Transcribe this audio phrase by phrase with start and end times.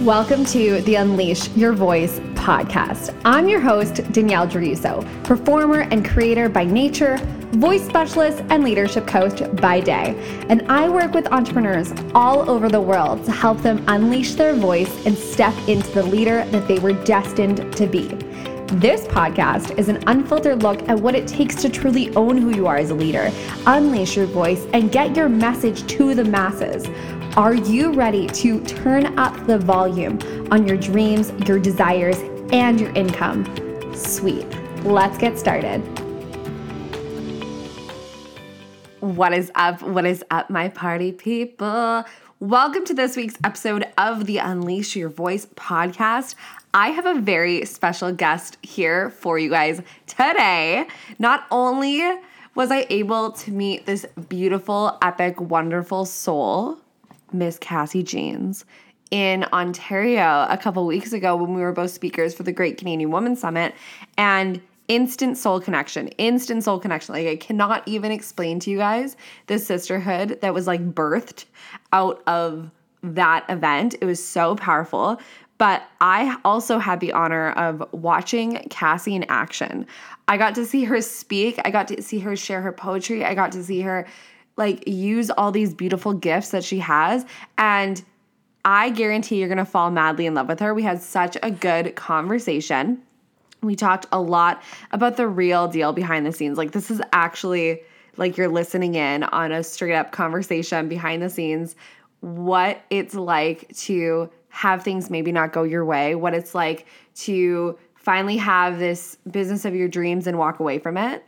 [0.00, 3.18] Welcome to the Unleash Your Voice podcast.
[3.24, 7.16] I'm your host, Danielle Druso, performer and creator by nature,
[7.52, 10.14] voice specialist, and leadership coach by day.
[10.50, 15.06] And I work with entrepreneurs all over the world to help them unleash their voice
[15.06, 18.08] and step into the leader that they were destined to be.
[18.72, 22.66] This podcast is an unfiltered look at what it takes to truly own who you
[22.66, 23.30] are as a leader,
[23.64, 26.88] unleash your voice, and get your message to the masses.
[27.36, 30.18] Are you ready to turn up the volume
[30.50, 32.16] on your dreams, your desires,
[32.50, 33.44] and your income?
[33.94, 34.46] Sweet.
[34.84, 35.80] Let's get started.
[39.00, 39.82] What is up?
[39.82, 42.06] What is up, my party people?
[42.40, 46.36] Welcome to this week's episode of the Unleash Your Voice podcast.
[46.72, 50.86] I have a very special guest here for you guys today.
[51.18, 52.02] Not only
[52.54, 56.78] was I able to meet this beautiful, epic, wonderful soul
[57.32, 58.64] Miss Cassie Jeans
[59.10, 63.10] in Ontario a couple weeks ago when we were both speakers for the Great Canadian
[63.10, 63.74] Woman Summit
[64.16, 67.14] and instant soul connection, instant soul connection.
[67.14, 71.46] Like I cannot even explain to you guys the sisterhood that was like birthed
[71.92, 72.70] out of
[73.02, 73.94] that event.
[74.00, 75.20] It was so powerful.
[75.58, 79.86] But I also had the honor of watching Cassie in action.
[80.28, 81.58] I got to see her speak.
[81.64, 83.24] I got to see her share her poetry.
[83.24, 84.06] I got to see her
[84.56, 87.24] like use all these beautiful gifts that she has
[87.58, 88.04] and
[88.64, 90.74] I guarantee you're going to fall madly in love with her.
[90.74, 93.00] We had such a good conversation.
[93.62, 96.58] We talked a lot about the real deal behind the scenes.
[96.58, 97.82] Like this is actually
[98.16, 101.76] like you're listening in on a straight up conversation behind the scenes
[102.20, 107.78] what it's like to have things maybe not go your way, what it's like to
[107.94, 111.24] finally have this business of your dreams and walk away from it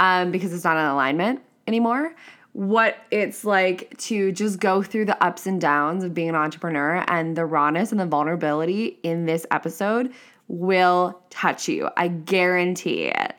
[0.00, 2.14] um, because it's not in alignment anymore
[2.52, 7.02] what it's like to just go through the ups and downs of being an entrepreneur
[7.08, 10.12] and the rawness and the vulnerability in this episode
[10.48, 11.88] will touch you.
[11.96, 13.34] I guarantee it.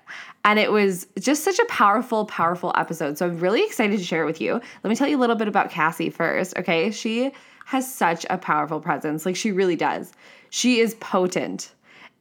[0.46, 3.18] And it was just such a powerful, powerful episode.
[3.18, 4.54] So I'm really excited to share it with you.
[4.54, 6.92] Let me tell you a little bit about Cassie first, okay?
[6.92, 7.32] She
[7.66, 9.26] has such a powerful presence.
[9.26, 10.12] Like she really does.
[10.50, 11.72] She is potent.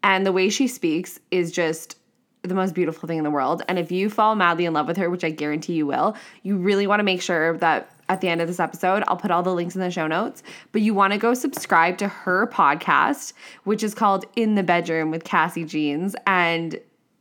[0.05, 1.97] And the way she speaks is just
[2.43, 3.63] the most beautiful thing in the world.
[3.69, 6.57] And if you fall madly in love with her, which I guarantee you will, you
[6.57, 9.43] really want to make sure that at the end of this episode, I'll put all
[9.43, 10.43] the links in the show notes.
[10.73, 13.33] But you want to go subscribe to her podcast,
[13.65, 16.17] which is called In the Bedroom with Cassie Jeans.
[16.27, 16.79] And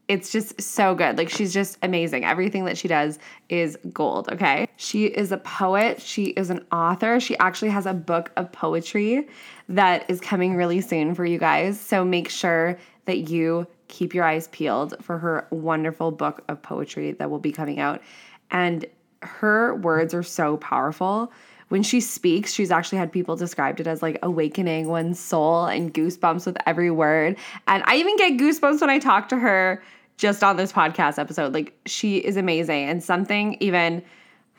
[0.08, 1.18] it's just so good.
[1.18, 2.26] Like she's just amazing.
[2.26, 4.68] Everything that she does is gold, okay?
[4.76, 7.20] She is a poet, she is an author.
[7.22, 9.30] She actually has a book of poetry
[9.70, 11.80] that is coming really soon for you guys.
[11.80, 17.12] So make sure that you keep your eyes peeled for her wonderful book of poetry
[17.12, 18.02] that will be coming out.
[18.50, 18.85] And
[19.22, 21.31] her words are so powerful.
[21.69, 25.94] When she speaks, she's actually had people described it as like awakening one's soul and
[25.94, 27.38] goosebumps with every word.
[27.68, 29.84] And I even get goosebumps when I talk to her
[30.18, 31.53] just on this podcast episode.
[31.53, 32.90] Like she is amazing.
[32.90, 34.02] And something even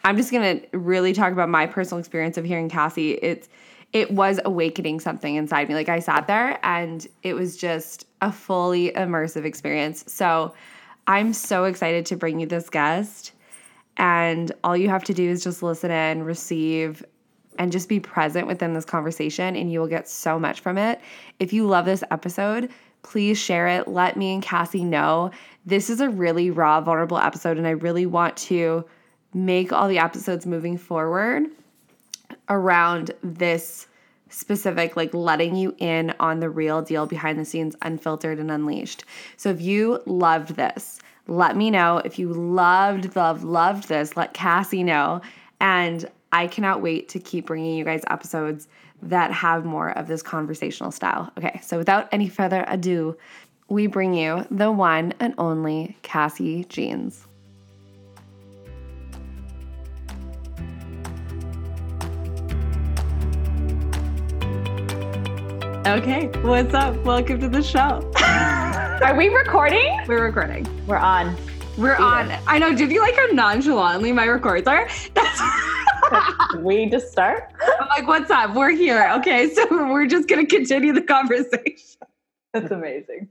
[0.05, 3.13] I'm just going to really talk about my personal experience of hearing Cassie.
[3.13, 3.49] It's
[3.93, 5.75] it was awakening something inside me.
[5.75, 10.05] Like I sat there and it was just a fully immersive experience.
[10.07, 10.55] So
[11.07, 13.33] I'm so excited to bring you this guest.
[13.99, 17.05] And all you have to do is just listen in, receive,
[17.59, 21.01] and just be present within this conversation, and you will get so much from it.
[21.39, 22.71] If you love this episode,
[23.03, 23.89] please share it.
[23.89, 25.31] Let me and Cassie know.
[25.67, 28.87] This is a really raw, vulnerable episode, and I really want to
[29.35, 31.45] make all the episodes moving forward
[32.49, 33.87] around this
[34.33, 39.05] specific, like letting you in on the real deal behind the scenes, unfiltered and unleashed.
[39.37, 40.99] So if you loved this,
[41.29, 41.99] let me know.
[41.99, 45.21] If you loved, loved, loved this, let Cassie know.
[45.61, 48.69] And I cannot wait to keep bringing you guys episodes
[49.03, 51.31] that have more of this conversational style.
[51.39, 53.17] Okay, so without any further ado,
[53.69, 57.27] we bring you the one and only Cassie Jeans.
[65.85, 66.95] Okay, what's up?
[67.05, 68.09] Welcome to the show.
[69.05, 70.01] Are we recording?
[70.07, 70.65] We're recording.
[70.87, 71.37] We're on.
[71.77, 72.31] We're on.
[72.47, 72.73] I know.
[72.73, 74.89] Did you like how nonchalantly my records are?
[75.15, 76.55] That's.
[76.59, 77.53] we just start?
[77.81, 78.55] I'm like, what's up?
[78.55, 79.11] We're here.
[79.17, 81.99] Okay, so we're just gonna continue the conversation.
[82.53, 83.29] That's amazing.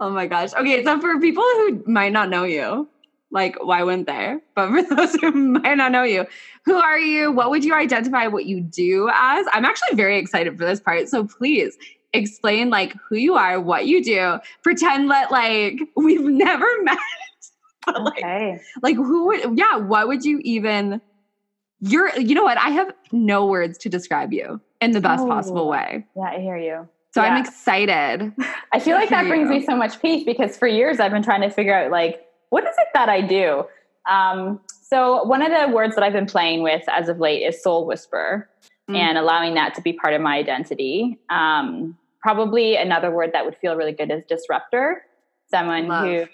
[0.00, 0.54] Oh my gosh.
[0.54, 2.88] Okay, so for people who might not know you,
[3.32, 4.36] like why wouldn't they?
[4.54, 6.26] But for those who might not know you,
[6.64, 7.30] who are you?
[7.32, 9.46] What would you identify what you do as?
[9.52, 11.08] I'm actually very excited for this part.
[11.08, 11.76] So please
[12.12, 14.38] explain like who you are, what you do.
[14.62, 16.98] Pretend that like we've never met.
[17.86, 18.58] but like, okay.
[18.82, 21.00] like who would yeah, what would you even
[21.80, 22.58] you're you know what?
[22.58, 24.60] I have no words to describe you.
[24.80, 25.28] in the best Oh.
[25.28, 26.04] possible way.
[26.16, 26.88] Yeah, I hear you.
[27.12, 28.32] So I'm excited.
[28.72, 29.58] I feel like that brings you.
[29.60, 32.64] me so much peace because for years I've been trying to figure out like what
[32.64, 33.64] is it that I do.
[34.08, 37.62] Um, so one of the words that I've been playing with as of late is
[37.62, 38.48] soul whisper
[38.90, 38.96] Mm.
[38.96, 41.18] and allowing that to be part of my identity.
[41.30, 45.02] Um, probably another word that would feel really good is disruptor.
[45.48, 46.04] Someone Love.
[46.06, 46.26] who,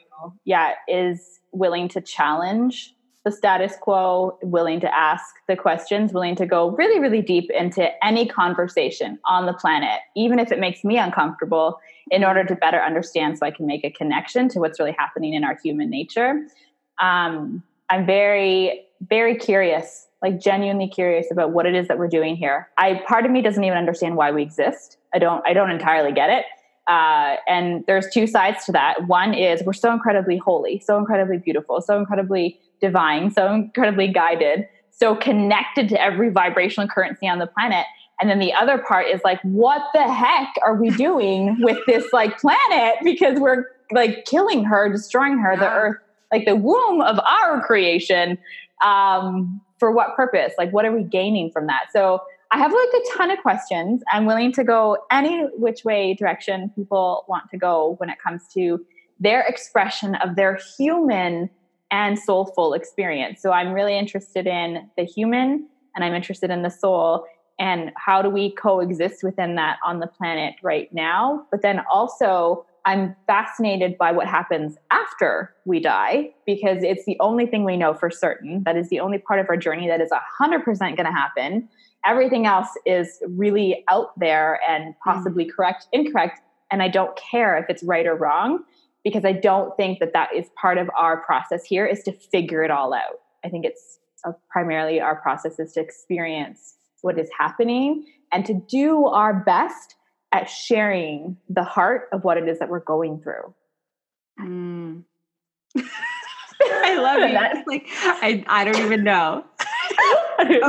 [0.45, 2.95] yeah, is willing to challenge
[3.27, 7.89] the status quo, willing to ask the questions, willing to go really, really deep into
[8.07, 11.81] any conversation on the planet, even if it makes me uncomfortable,
[12.13, 15.35] in order to better understand so I can make a connection to what's really happening
[15.35, 16.47] in our human nature.
[17.01, 22.37] Um, I'm very, very curious, like genuinely curious about what it is that we're doing
[22.37, 22.69] here.
[22.79, 24.99] I part of me doesn't even understand why we exist.
[25.13, 26.45] I don't I don't entirely get it.
[26.87, 29.09] Uh, and there's two sides to that.
[29.09, 34.67] One is we're so incredibly holy, so incredibly beautiful, so incredibly divine, so incredibly guided,
[34.91, 37.87] so connected to every vibrational currency on the planet.
[38.21, 42.13] And then the other part is like, what the heck are we doing with this
[42.13, 42.97] like planet?
[43.03, 45.97] Because we're like killing her, destroying her, the earth,
[46.33, 48.39] like the womb of our creation.
[48.85, 50.53] Um, for what purpose?
[50.59, 51.87] Like, what are we gaining from that?
[51.93, 52.21] So
[52.51, 54.03] I have like a ton of questions.
[54.11, 58.43] I'm willing to go any which way direction people want to go when it comes
[58.55, 58.85] to
[59.19, 61.51] their expression of their human
[61.91, 63.41] and soulful experience.
[63.41, 67.27] So I'm really interested in the human and I'm interested in the soul
[67.59, 71.47] and how do we coexist within that on the planet right now?
[71.51, 77.47] But then also, I'm fascinated by what happens after we die because it's the only
[77.47, 78.63] thing we know for certain.
[78.65, 80.11] That is the only part of our journey that is
[80.41, 81.69] 100% going to happen.
[82.05, 85.51] Everything else is really out there and possibly mm.
[85.51, 86.41] correct, incorrect.
[86.71, 88.63] And I don't care if it's right or wrong
[89.07, 92.65] because I don't think that that is part of our process here is to figure
[92.65, 93.21] it all out.
[93.45, 98.55] I think it's uh, primarily our process is to experience what is happening and to
[98.69, 99.95] do our best
[100.33, 103.55] at sharing the heart of what it is that we're going through.
[104.41, 105.05] Mm.
[106.61, 107.33] I love it.
[107.33, 109.45] That's like I, I don't even know.
[110.39, 110.61] Okay.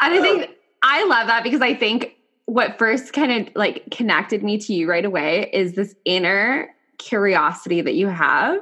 [0.00, 0.50] And I think
[0.82, 4.88] I love that because I think what first kind of like connected me to you
[4.88, 6.68] right away is this inner
[7.00, 8.60] curiosity that you have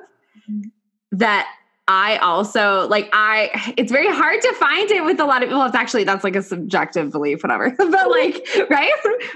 [0.48, 0.68] mm-hmm.
[1.12, 1.48] that
[1.88, 5.64] I also like I it's very hard to find it with a lot of well
[5.64, 8.92] it's actually that's like a subjective belief whatever but like right?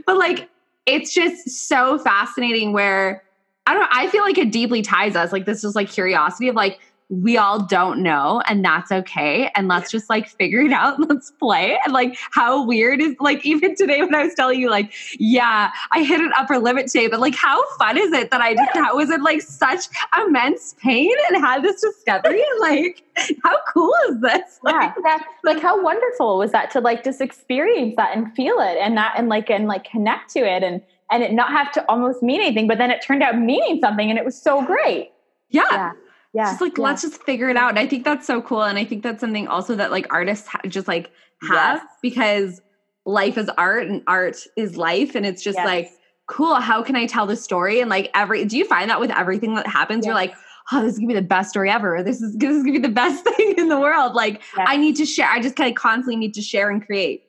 [0.06, 0.48] But like
[0.86, 3.22] it's just so fascinating where
[3.66, 6.48] I don't know I feel like it deeply ties us like this is like curiosity
[6.48, 6.78] of like
[7.12, 11.30] we all don't know and that's okay and let's just like figure it out let's
[11.32, 14.94] play and like how weird is like even today when i was telling you like
[15.18, 18.54] yeah i hit an upper limit today but like how fun is it that i
[18.54, 19.84] just I was in like such
[20.18, 23.02] immense pain and had this discovery and like
[23.44, 25.18] how cool is this yeah, like, yeah.
[25.44, 29.14] Like how wonderful was that to like just experience that and feel it and that
[29.16, 30.80] and like and like connect to it and
[31.10, 34.08] and it not have to almost mean anything, but then it turned out meaning something
[34.08, 35.12] and it was so great.
[35.50, 35.62] yeah.
[35.70, 35.92] Yeah.
[36.34, 36.44] Yeah.
[36.44, 36.84] just like yeah.
[36.84, 39.20] let's just figure it out and i think that's so cool and i think that's
[39.20, 41.10] something also that like artists ha- just like
[41.48, 41.86] have Yes.
[42.00, 42.60] because
[43.04, 45.66] life is art and art is life and it's just Yes.
[45.66, 45.90] like
[46.26, 49.10] cool how can i tell the story and like every do you find that with
[49.10, 50.32] everything that happens you're like
[50.72, 52.78] oh this is gonna be the best story ever this is this is gonna be
[52.78, 54.66] the best thing in the world like Yes.
[54.70, 57.24] i need to share i just kind of constantly need to share and create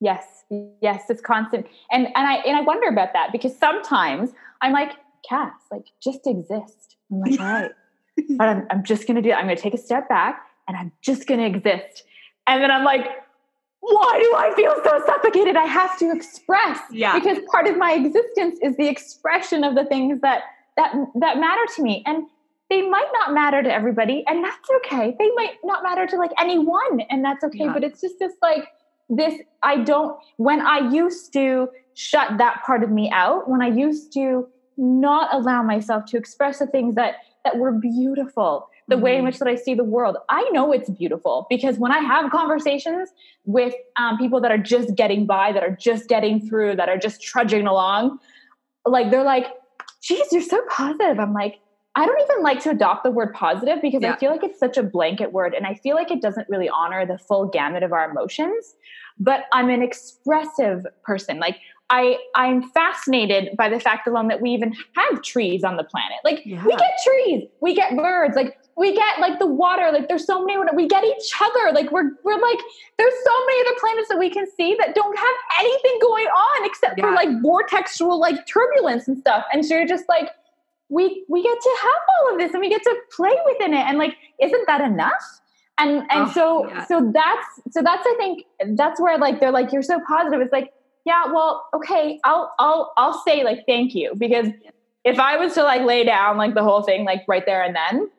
[0.00, 0.24] Yes,
[0.80, 4.94] yes, it's constant, and and I and I wonder about that because sometimes I'm like,
[5.28, 6.96] Cass, like just exist.
[7.10, 7.70] I'm like, all right,
[8.38, 9.32] but I'm I'm just gonna do.
[9.32, 12.04] I'm gonna take a step back, and I'm just gonna exist,
[12.46, 13.06] and then I'm like,
[13.80, 15.56] why do I feel so suffocated?
[15.56, 17.18] I have to express, Yeah.
[17.18, 20.42] because part of my existence is the expression of the things that
[20.76, 22.24] that that matter to me, and
[22.70, 25.14] they might not matter to everybody, and that's okay.
[25.18, 27.64] They might not matter to like anyone, and that's okay.
[27.64, 27.72] Yeah.
[27.72, 28.68] But it's just this like
[29.08, 33.68] this I don't when I used to shut that part of me out, when I
[33.68, 39.16] used to not allow myself to express the things that that were beautiful, the way
[39.16, 39.26] in Mhm.
[39.26, 40.16] which that I see the world.
[40.28, 43.10] I know it's beautiful because when I have conversations
[43.44, 46.96] with um, people that are just getting by, that are just getting through, that are
[46.96, 48.20] just trudging along,
[48.86, 49.46] like they're like,
[50.02, 51.18] geez, you're so positive.
[51.18, 51.58] I'm like,
[51.96, 54.12] I don't even like to adopt the word positive because Yeah.
[54.12, 56.68] I feel like it's such a blanket word and I feel like it doesn't really
[56.68, 58.76] honor the full gamut of our emotions.
[59.18, 61.38] But I'm an expressive person.
[61.38, 61.58] Like
[61.92, 66.16] I I'm fascinated by the fact alone that we even have trees on the planet.
[66.24, 70.26] Like we get trees, we get birds, like we get like the water, like there's
[70.26, 71.70] so many we get each other.
[71.74, 72.58] Like we're we're like
[72.96, 76.66] there's so many other planets that we can see that don't have anything going on
[76.66, 79.44] except for like vortexual like turbulence and stuff.
[79.52, 80.30] And so you're just like
[80.88, 83.84] we we get to have all of this and we get to play within it
[83.86, 85.40] and like isn't that enough
[85.78, 86.86] and and oh, so yeah.
[86.86, 88.44] so that's so that's i think
[88.76, 90.70] that's where like they're like you're so positive it's like
[91.04, 94.48] yeah well okay i'll i'll i'll say like thank you because
[95.04, 97.74] if i was to like lay down like the whole thing like right there and
[97.74, 98.10] then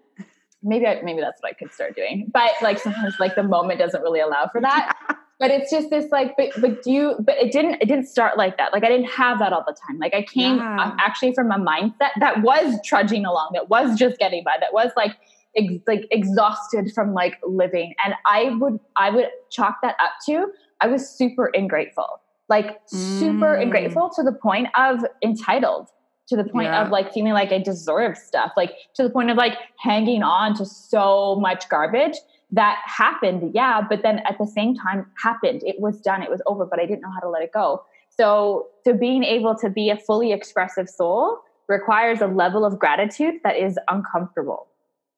[0.63, 2.32] maybe I, maybe that's what i could start doing.
[2.34, 4.96] But like sometimes like the moment doesn't really allow for that.
[5.40, 8.38] But it's just this like but but do you but it didn't it didn't start
[8.38, 8.72] like that.
[8.72, 10.00] Like i didn't have that all the time.
[10.00, 10.82] Like i came yeah.
[10.82, 14.72] um, actually from a mindset that was trudging along that was just getting by that
[14.72, 15.18] was like
[15.58, 17.94] ex- like exhausted from like living.
[18.06, 20.48] And i would i would chalk that up to
[20.80, 22.22] i was super ungrateful
[22.55, 23.63] like super mm.
[23.63, 25.88] ungrateful to the point of entitled
[26.27, 26.83] to the point yeah.
[26.83, 30.55] of like feeling like i deserve stuff like to the point of like hanging on
[30.55, 32.17] to so much garbage
[32.51, 36.41] that happened yeah but then at the same time happened it was done it was
[36.45, 39.69] over but i didn't know how to let it go so so being able to
[39.69, 44.67] be a fully expressive soul requires a level of gratitude that is uncomfortable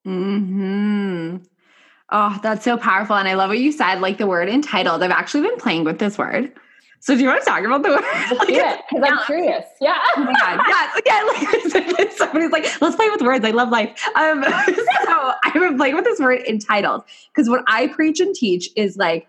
[0.06, 1.38] Hmm.
[2.12, 4.00] Oh, that's so powerful, and I love what you said.
[4.00, 5.02] Like the word entitled.
[5.02, 6.54] I've actually been playing with this word.
[7.00, 8.02] So do you want to talk about the word?
[8.40, 9.66] like, yeah, because I'm curious.
[9.80, 9.98] Yeah.
[10.16, 11.02] Oh my God.
[11.06, 11.94] Yeah.
[12.02, 13.46] Like, somebody's like, let's play with words.
[13.46, 13.90] I love life.
[14.16, 14.44] Um,
[15.06, 18.98] so I've been playing with this word entitled because what I preach and teach is
[18.98, 19.28] like,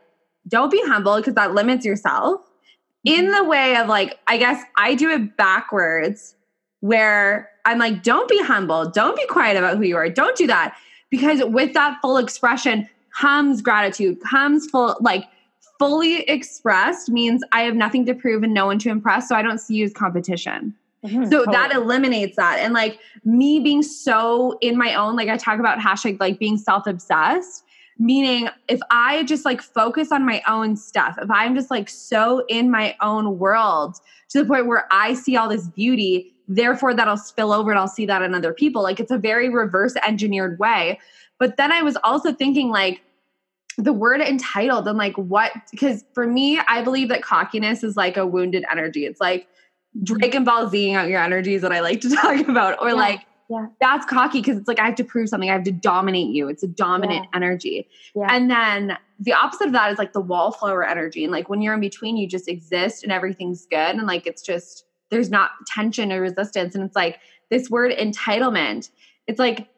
[0.48, 2.40] don't be humble because that limits yourself.
[3.04, 3.34] In mm-hmm.
[3.34, 6.34] the way of like, I guess I do it backwards
[6.80, 8.88] where I'm like, don't be humble.
[8.90, 10.08] Don't be quiet about who you are.
[10.08, 10.76] Don't do that.
[11.10, 15.24] Because with that full expression comes gratitude, comes full, like
[15.78, 19.28] fully expressed means I have nothing to prove and no one to impress.
[19.28, 20.74] So I don't see you as competition.
[21.04, 21.56] Mm-hmm, so totally.
[21.56, 22.58] that eliminates that.
[22.58, 26.56] And like me being so in my own, like I talk about hashtag like being
[26.56, 27.64] self obsessed,
[27.98, 32.44] meaning if I just like focus on my own stuff, if I'm just like so
[32.48, 33.96] in my own world
[34.30, 37.88] to the point where I see all this beauty, therefore that'll spill over and I'll
[37.88, 38.82] see that in other people.
[38.82, 40.98] Like it's a very reverse engineered way.
[41.38, 43.02] But then I was also thinking like
[43.78, 48.16] the word entitled and like what because for me, I believe that cockiness is like
[48.16, 49.04] a wounded energy.
[49.04, 49.48] It's like
[50.02, 52.80] Dragon Ball Z out your energies that I like to talk about.
[52.80, 52.94] Or yeah.
[52.94, 53.66] like yeah.
[53.80, 55.48] That's cocky because it's like I have to prove something.
[55.48, 56.48] I have to dominate you.
[56.48, 57.36] It's a dominant yeah.
[57.36, 57.88] energy.
[58.28, 61.22] And then the opposite of that is like the wallflower energy.
[61.22, 63.94] And like when you're in between, you just exist and everything's good.
[63.94, 66.74] And like it's just there's not tension or resistance.
[66.74, 68.90] And it's like this word entitlement.
[69.28, 69.68] It's like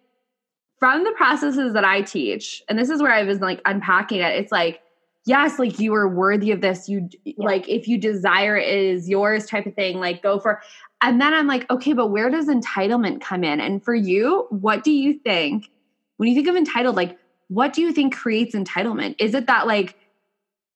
[0.78, 4.36] from the processes that I teach, and this is where I was like unpacking it,
[4.36, 4.80] it's like,
[5.26, 6.88] yes, like you are worthy of this.
[6.88, 7.34] You yeah.
[7.38, 10.60] like if you desire it is yours type of thing, like go for
[11.00, 13.60] and then I'm like, okay, but where does entitlement come in?
[13.60, 15.70] And for you, what do you think
[16.16, 17.18] when you think of entitled, like
[17.48, 19.16] what do you think creates entitlement?
[19.18, 19.96] Is it that like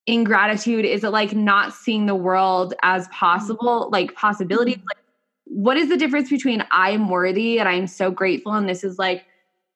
[0.07, 0.85] ingratitude?
[0.85, 4.77] Is it like not seeing the world as possible, like possibilities?
[4.77, 4.87] Mm-hmm.
[4.87, 4.99] Like,
[5.45, 9.27] what is the difference between I'm worthy and I'm so grateful and this is like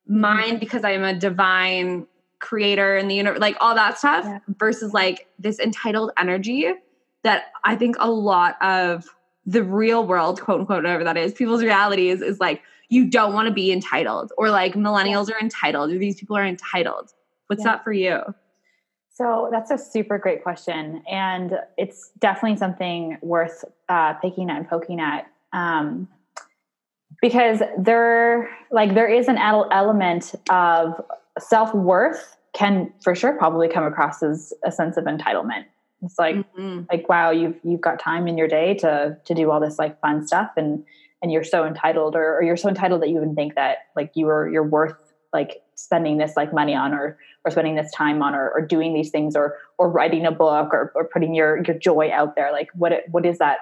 [0.07, 2.07] mine because I'm a divine
[2.39, 4.39] creator in the universe, like all that stuff, yeah.
[4.57, 6.71] versus like this entitled energy
[7.23, 9.05] that I think a lot of
[9.45, 13.33] the real world, quote unquote, whatever that is, people's realities is, is like you don't
[13.33, 15.35] want to be entitled, or like millennials yeah.
[15.35, 17.11] are entitled, or these people are entitled.
[17.47, 17.71] What's yeah.
[17.71, 18.21] that for you?
[19.13, 24.69] So that's a super great question, and it's definitely something worth uh, picking at and
[24.69, 26.07] poking at, um,
[27.21, 31.01] because there, like, there is an element of
[31.39, 35.65] self worth can for sure probably come across as a sense of entitlement.
[36.03, 36.81] It's like, mm-hmm.
[36.91, 39.99] like, wow, you've you've got time in your day to to do all this like
[39.99, 40.83] fun stuff, and
[41.21, 44.11] and you're so entitled, or, or you're so entitled that you even think that like
[44.13, 48.21] you are you're worth like spending this like money on or or spending this time
[48.21, 51.63] on or, or doing these things or or writing a book or, or putting your
[51.63, 53.59] your joy out there like what it, what is that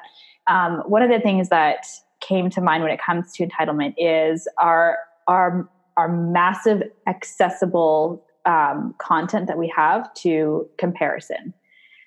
[0.48, 1.86] um, one of the things that
[2.28, 8.94] came to mind when it comes to entitlement is our our our massive accessible um,
[8.98, 11.54] content that we have to comparison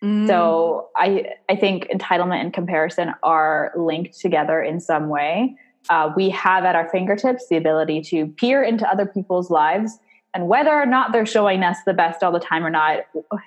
[0.03, 0.27] mm.
[0.27, 5.55] so i i think entitlement and comparison are linked together in some way
[5.91, 9.99] uh, we have at our fingertips the ability to peer into other people's lives
[10.35, 12.99] and whether or not they're showing us the best all the time or not,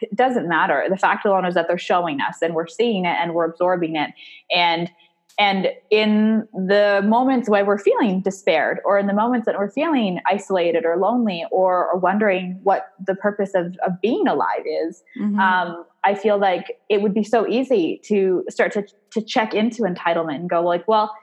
[0.02, 0.84] it doesn't matter.
[0.90, 3.96] The fact alone is that they're showing us and we're seeing it and we're absorbing
[3.96, 4.12] it.
[4.54, 4.92] And
[5.40, 10.20] and in the moments where we're feeling despaired or in the moments that we're feeling
[10.28, 15.40] isolated or lonely or, or wondering what the purpose of, of being alive is, mm-hmm.
[15.40, 19.84] um, I feel like it would be so easy to start to, to check into
[19.84, 21.16] entitlement and go like, well,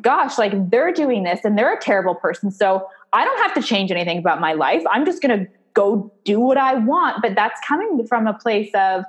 [0.00, 2.50] gosh, like they're doing this and they're a terrible person.
[2.50, 4.82] So I don't have to change anything about my life.
[4.90, 7.22] I'm just going to go do what I want.
[7.22, 9.04] But that's coming from a place of,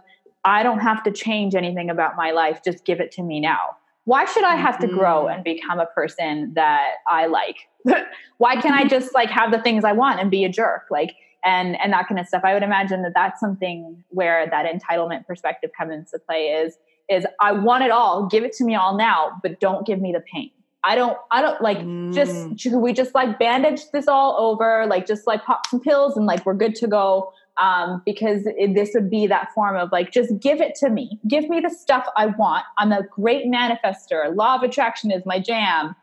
[0.45, 2.62] I don't have to change anything about my life.
[2.65, 3.60] Just give it to me now.
[4.05, 5.36] Why should I have to grow mm-hmm.
[5.36, 7.69] and become a person that I like?
[8.38, 10.88] Why can't I just like have the things I want and be a jerk?
[10.91, 14.65] Like, and and that kind of stuff i would imagine that that's something where that
[14.65, 16.77] entitlement perspective comes into play is
[17.10, 20.12] is i want it all give it to me all now but don't give me
[20.12, 20.50] the pain
[20.83, 22.13] i don't i don't like mm.
[22.13, 26.15] just should we just like bandage this all over like just like pop some pills
[26.17, 29.91] and like we're good to go um, because it, this would be that form of
[29.91, 33.45] like just give it to me give me the stuff i want i'm a great
[33.45, 35.95] manifester law of attraction is my jam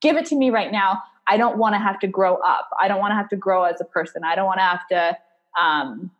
[0.00, 2.70] give it to me right now I don't want to have to grow up.
[2.80, 4.22] I don't want to have to grow as a person.
[4.24, 5.18] I don't want to have to
[5.60, 6.10] um,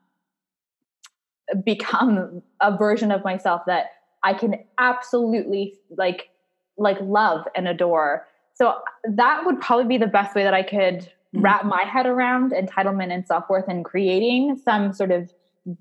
[1.64, 3.90] become a version of myself that
[4.23, 6.31] I can absolutely like
[6.78, 8.26] like love and adore.
[8.55, 8.75] So
[9.05, 11.11] that would probably be the best way that I could.
[11.37, 11.45] Mm-hmm.
[11.45, 15.33] wrap my head around entitlement and self-worth and creating some sort of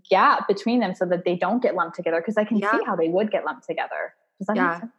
[0.09, 2.71] gap between them so that they don't get lumped together because I can yeah.
[2.71, 4.13] see how they would get lumped together.
[4.39, 4.67] Does that yeah.
[4.69, 4.91] make sense?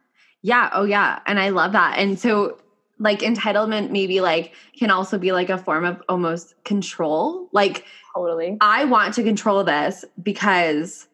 [0.43, 0.71] Yeah.
[0.73, 1.21] Oh yeah.
[1.27, 1.99] And I love that.
[1.99, 2.59] And so
[2.99, 7.85] like entitlement maybe like can also be like a form of almost control like
[8.15, 11.07] totally i want to control this because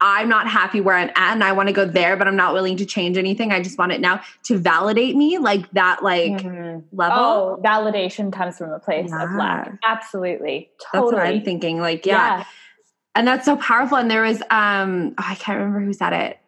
[0.00, 2.52] i'm not happy where i'm at and i want to go there but i'm not
[2.52, 6.32] willing to change anything i just want it now to validate me like that like
[6.32, 6.80] mm-hmm.
[6.96, 9.24] level oh validation comes from a place yeah.
[9.24, 11.12] of lack absolutely totally.
[11.12, 12.38] that's what i'm thinking like yeah.
[12.38, 12.44] yeah
[13.14, 16.38] and that's so powerful and there was um oh, i can't remember who said it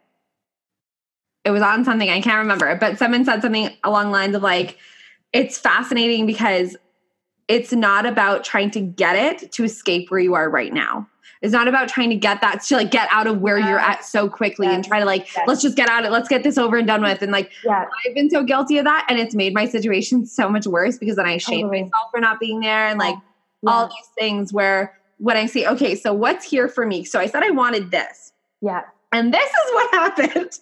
[1.47, 4.79] it was on something I can't remember, but someone said something along lines of like,
[5.33, 6.77] it's fascinating because
[7.47, 11.09] it's not about trying to get it to escape where you are right now.
[11.43, 13.69] It's not about trying to get that to like get out of where yes.
[13.69, 14.75] you're at so quickly yes.
[14.75, 15.47] and try to like yes.
[15.47, 16.13] let's just get out of it.
[16.13, 17.23] Let's get this over and done with.
[17.23, 17.87] And like yes.
[18.07, 21.17] I've been so guilty of that, and it's made my situation so much worse because
[21.17, 21.85] then I shame totally.
[21.85, 23.17] myself for not being there and like
[23.63, 23.71] yeah.
[23.71, 27.05] all these things where when I say, okay, so what's here for me?
[27.05, 28.33] So I said I wanted this.
[28.61, 28.83] Yeah.
[29.13, 30.59] And this is what happened.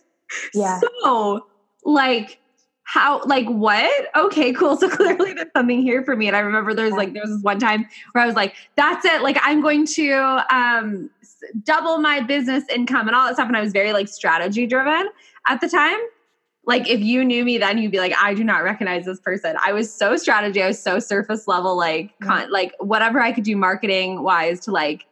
[0.53, 0.81] Yeah.
[1.03, 1.47] So,
[1.85, 2.39] like,
[2.85, 4.09] how, like, what?
[4.15, 4.77] Okay, cool.
[4.77, 6.27] So clearly there's something here for me.
[6.29, 9.05] And I remember there's like, there was this one time where I was like, that's
[9.05, 9.23] it.
[9.23, 11.11] Like, I'm going to um,
[11.65, 13.49] double my business income and all that stuff.
[13.49, 15.09] And I was very like strategy driven
[15.49, 15.99] at the time.
[16.67, 19.57] Like, if you knew me then, you'd be like, I do not recognize this person.
[19.63, 20.63] I was so strategy.
[20.63, 24.71] I was so surface level, like, con- like whatever I could do marketing wise to
[24.71, 25.05] like,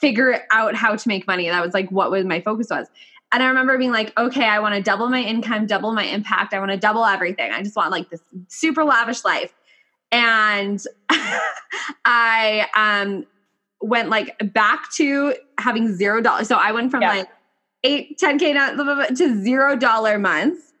[0.00, 1.48] figure out how to make money.
[1.48, 2.86] That was like what was my focus was.
[3.32, 6.54] And I remember being like, okay, I want to double my income, double my impact.
[6.54, 7.52] I want to double everything.
[7.52, 9.52] I just want like this super lavish life.
[10.10, 10.82] And
[12.04, 13.26] I um,
[13.80, 16.48] went like back to having zero dollars.
[16.48, 17.08] So I went from yeah.
[17.10, 17.28] like
[17.84, 20.72] eight, 10K to zero dollar months.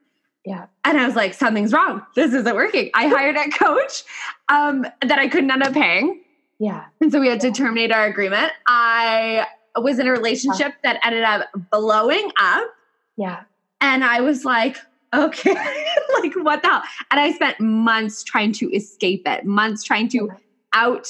[0.46, 0.66] Yeah.
[0.84, 2.02] And I was like, something's wrong.
[2.14, 2.90] This isn't working.
[2.94, 4.04] I hired a coach
[4.48, 6.22] um, that I couldn't end up paying.
[6.58, 6.86] Yeah.
[7.00, 8.52] And so we had to terminate our agreement.
[8.66, 9.46] I
[9.82, 12.68] was in a relationship that ended up blowing up.
[13.16, 13.42] Yeah.
[13.80, 14.76] And I was like,
[15.14, 15.54] okay,
[16.22, 16.82] like what the hell?
[17.10, 20.30] And I spent months trying to escape it, months trying to
[20.72, 21.08] out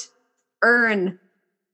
[0.63, 1.19] earn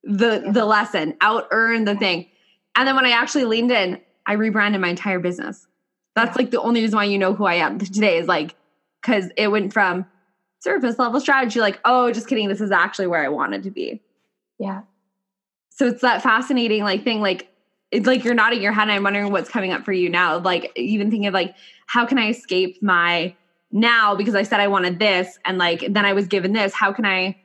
[0.03, 0.51] the yeah.
[0.51, 2.27] the lesson, out earn the thing.
[2.75, 5.67] And then when I actually leaned in, I rebranded my entire business.
[6.15, 6.43] That's yeah.
[6.43, 8.55] like the only reason why you know who I am today is like
[9.01, 10.05] because it went from
[10.59, 14.01] surface level strategy, like, oh, just kidding, this is actually where I wanted to be.
[14.57, 14.81] Yeah
[15.75, 17.49] so it's that fascinating like thing like
[17.91, 20.37] it's like you're nodding your head and i'm wondering what's coming up for you now
[20.39, 21.55] like even thinking of like
[21.87, 23.33] how can i escape my
[23.71, 26.91] now because i said i wanted this and like then i was given this how
[26.91, 27.35] can i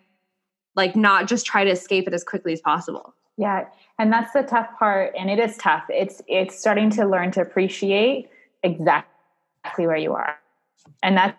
[0.77, 3.15] like not just try to escape it as quickly as possible?
[3.37, 3.67] Yeah
[3.99, 5.85] and that's the tough part and it is tough.
[5.91, 8.31] It's it's starting to learn to appreciate
[8.63, 10.39] exactly where you are
[11.03, 11.37] and that's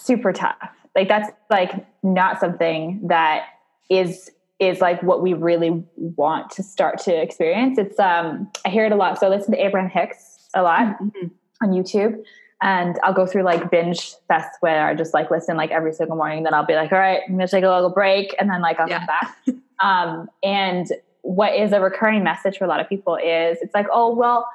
[0.00, 0.56] super tough.
[0.94, 3.46] Like that's like not something that
[3.90, 4.30] is
[4.68, 7.78] is like what we really want to start to experience.
[7.78, 9.18] It's um I hear it a lot.
[9.18, 11.26] So I listen to Abraham Hicks a lot mm-hmm.
[11.62, 12.22] on YouTube.
[12.62, 16.16] And I'll go through like binge fests where I just like listen like every single
[16.16, 16.44] morning.
[16.44, 18.80] Then I'll be like, all right, I'm gonna take a little break and then like
[18.80, 18.98] I'll yeah.
[18.98, 19.36] come back.
[19.80, 20.86] um, and
[21.22, 24.48] what is a recurring message for a lot of people is it's like, oh well,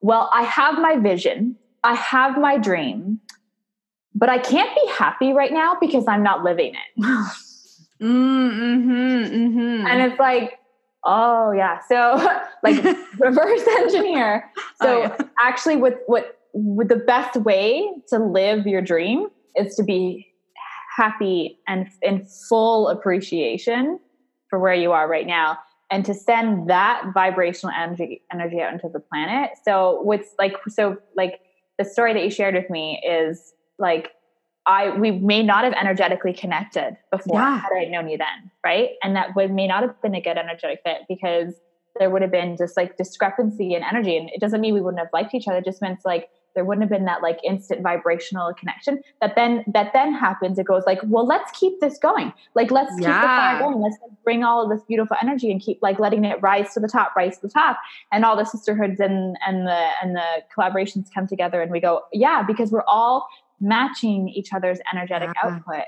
[0.00, 3.20] well, I have my vision, I have my dream,
[4.14, 7.26] but I can't be happy right now because I'm not living it.
[8.02, 9.86] Mm-hmm, mm-hmm.
[9.86, 10.58] And it's like,
[11.04, 11.78] oh yeah.
[11.88, 12.16] So
[12.62, 12.82] like
[13.18, 14.50] reverse engineer.
[14.80, 15.16] So oh, yeah.
[15.38, 20.26] actually with what with the best way to live your dream is to be
[20.96, 23.98] happy and in full appreciation
[24.50, 25.58] for where you are right now
[25.90, 29.50] and to send that vibrational energy energy out into the planet.
[29.64, 31.40] So what's like so like
[31.78, 34.10] the story that you shared with me is like
[34.66, 37.58] I we may not have energetically connected before yeah.
[37.60, 38.90] had I known you then, right?
[39.02, 41.54] And that would may not have been a good energetic fit because
[41.98, 44.16] there would have been just like discrepancy in energy.
[44.16, 45.58] And it doesn't mean we wouldn't have liked each other.
[45.58, 49.64] It just means like there wouldn't have been that like instant vibrational connection that then
[49.66, 53.20] that then happens it goes like well let's keep this going like let's keep yeah.
[53.20, 56.24] the fire going let's like, bring all of this beautiful energy and keep like letting
[56.24, 57.78] it rise to the top rise to the top
[58.12, 62.02] and all the sisterhoods and and the and the collaborations come together and we go
[62.12, 63.26] yeah because we're all
[63.62, 65.50] matching each other's energetic yeah.
[65.50, 65.84] output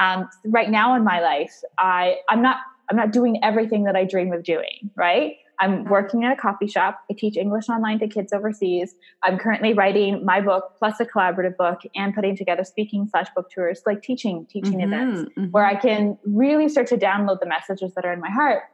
[0.00, 2.58] um, right now in my life i i'm not
[2.90, 6.66] i'm not doing everything that i dream of doing right I'm working at a coffee
[6.66, 6.98] shop.
[7.10, 8.94] I teach English online to kids overseas.
[9.22, 13.50] I'm currently writing my book plus a collaborative book and putting together speaking slash book
[13.50, 15.50] tours, like teaching, teaching mm-hmm, events mm-hmm.
[15.50, 18.64] where I can really start to download the messages that are in my heart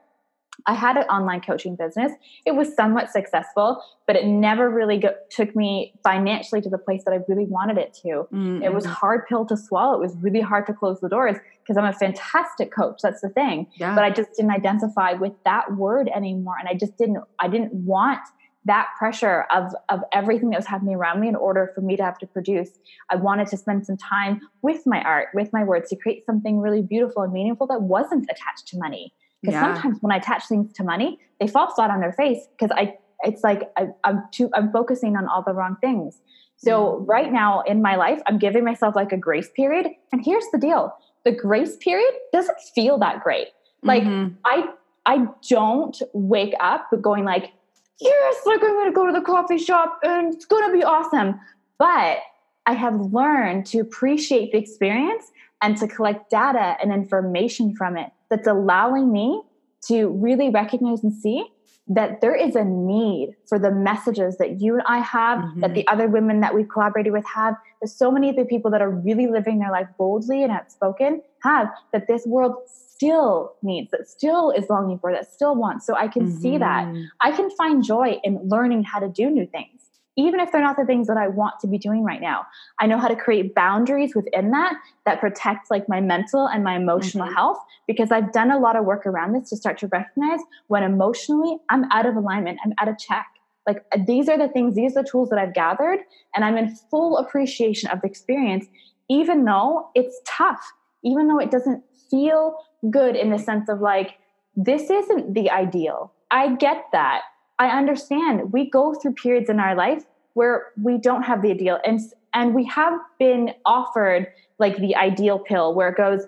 [0.67, 2.13] I had an online coaching business.
[2.47, 7.03] It was somewhat successful, but it never really go- took me financially to the place
[7.05, 8.09] that I really wanted it to.
[8.09, 8.63] Mm-hmm.
[8.63, 9.95] It was hard pill to swallow.
[9.95, 13.01] It was really hard to close the doors because I'm a fantastic coach.
[13.03, 13.67] That's the thing.
[13.75, 13.95] Yeah.
[13.95, 17.19] But I just didn't identify with that word anymore, and I just didn't.
[17.39, 18.21] I didn't want
[18.65, 22.05] that pressure of of everything that was happening around me in order for me to
[22.05, 22.71] have to produce.
[23.11, 26.61] I wanted to spend some time with my art, with my words, to create something
[26.61, 29.75] really beautiful and meaningful that wasn't attached to money because yeah.
[29.75, 32.97] sometimes when I attach things to money, they fall flat on their face because I
[33.25, 36.21] it's like I, am too I'm focusing on all the wrong things.
[36.57, 37.05] So mm-hmm.
[37.07, 39.89] right now in my life, I'm giving myself like a grace period.
[40.13, 43.49] And here's the deal: the grace period doesn't feel that great.
[43.83, 44.35] Like mm-hmm.
[44.45, 44.67] I
[45.07, 47.53] I don't wake up going like,
[48.01, 51.41] yes, like I'm gonna go to the coffee shop and it's gonna be awesome.
[51.79, 52.19] But
[52.67, 55.25] I have learned to appreciate the experience
[55.63, 59.43] and to collect data and information from it that's allowing me
[59.89, 61.45] to really recognize and see
[61.87, 65.61] that there is a need for the messages that you and I have, mm-hmm.
[65.61, 68.71] that the other women that we've collaborated with have, that so many of the people
[68.71, 73.91] that are really living their life boldly and outspoken have, that this world still needs,
[73.91, 75.85] that still is longing for, that still wants.
[75.85, 76.41] So I can mm-hmm.
[76.41, 76.87] see that.
[76.87, 77.03] Mm-hmm.
[77.21, 79.82] I can find joy in learning how to do new things
[80.17, 82.47] even if they're not the things that I want to be doing right now.
[82.81, 84.75] I know how to create boundaries within that
[85.07, 87.35] that protect like my mental and my emotional mm-hmm.
[87.35, 90.83] health because I've done a lot of work around this to start to recognize when
[90.83, 93.27] emotionally I'm out of alignment, I'm out of check.
[93.67, 96.01] Like these are the things, these are the tools that I've gathered,
[96.35, 98.67] and I'm in full appreciation of the experience,
[99.09, 100.73] even though it's tough,
[101.05, 102.57] even though it doesn't feel
[102.91, 104.19] good in the sense of like,
[104.57, 106.13] this isn't the ideal.
[106.31, 107.23] I get that.
[107.59, 111.79] I understand we go through periods in our life where we don't have the ideal
[111.85, 112.01] and
[112.35, 114.27] and we have been offered
[114.59, 116.27] like the ideal pill where it goes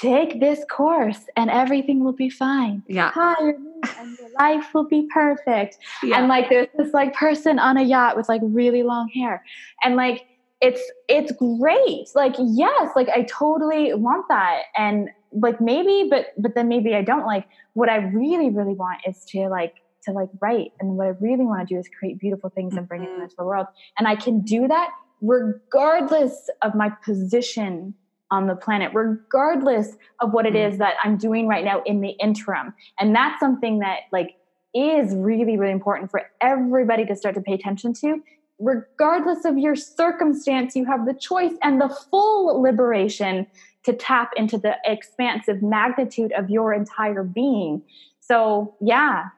[0.00, 2.82] take this course and everything will be fine.
[2.86, 3.10] Yeah.
[3.40, 3.54] Me
[3.98, 5.78] and your life will be perfect.
[6.02, 6.18] Yeah.
[6.18, 9.44] And like there's this like person on a yacht with like really long hair.
[9.82, 10.26] And like
[10.60, 12.08] it's it's great.
[12.14, 14.62] Like yes, like I totally want that.
[14.76, 19.00] And like maybe but but then maybe I don't like what I really really want
[19.06, 20.72] is to like to like write.
[20.80, 23.12] And what I really want to do is create beautiful things and bring mm-hmm.
[23.12, 23.66] them into the world.
[23.98, 27.94] And I can do that regardless of my position
[28.30, 30.72] on the planet, regardless of what it mm-hmm.
[30.72, 32.72] is that I'm doing right now in the interim.
[32.98, 34.36] And that's something that like
[34.74, 38.22] is really, really important for everybody to start to pay attention to.
[38.58, 43.46] Regardless of your circumstance, you have the choice and the full liberation
[43.84, 47.82] to tap into the expansive magnitude of your entire being.
[48.20, 49.28] So, yeah,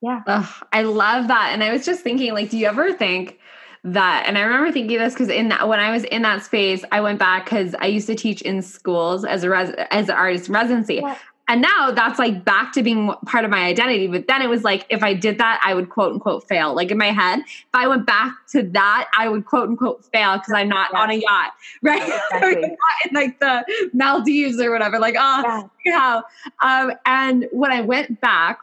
[0.00, 0.22] yeah.
[0.26, 1.50] Ugh, I love that.
[1.52, 3.38] And I was just thinking, like, do you ever think
[3.84, 4.24] that?
[4.26, 7.00] And I remember thinking this because in that when I was in that space, I
[7.00, 10.48] went back because I used to teach in schools as a res, as an artist
[10.48, 10.96] residency.
[10.96, 11.16] Yeah.
[11.50, 14.06] And now that's like back to being part of my identity.
[14.06, 16.74] But then it was like, if I did that, I would quote unquote fail.
[16.74, 20.36] Like in my head, if I went back to that, I would quote unquote fail
[20.36, 21.00] because I'm not yeah.
[21.00, 22.02] on a yacht, right?
[22.38, 22.76] Exactly.
[23.08, 24.98] in like the Maldives or whatever.
[24.98, 26.20] Like, oh, yeah.
[26.62, 28.58] Um, and when I went back,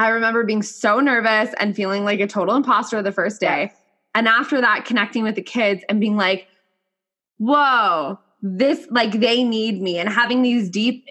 [0.00, 3.68] I remember being so nervous and feeling like a total imposter the first day.
[3.68, 3.74] Yes.
[4.14, 6.48] And after that, connecting with the kids and being like,
[7.36, 9.98] whoa, this, like, they need me.
[9.98, 11.06] And having these deep,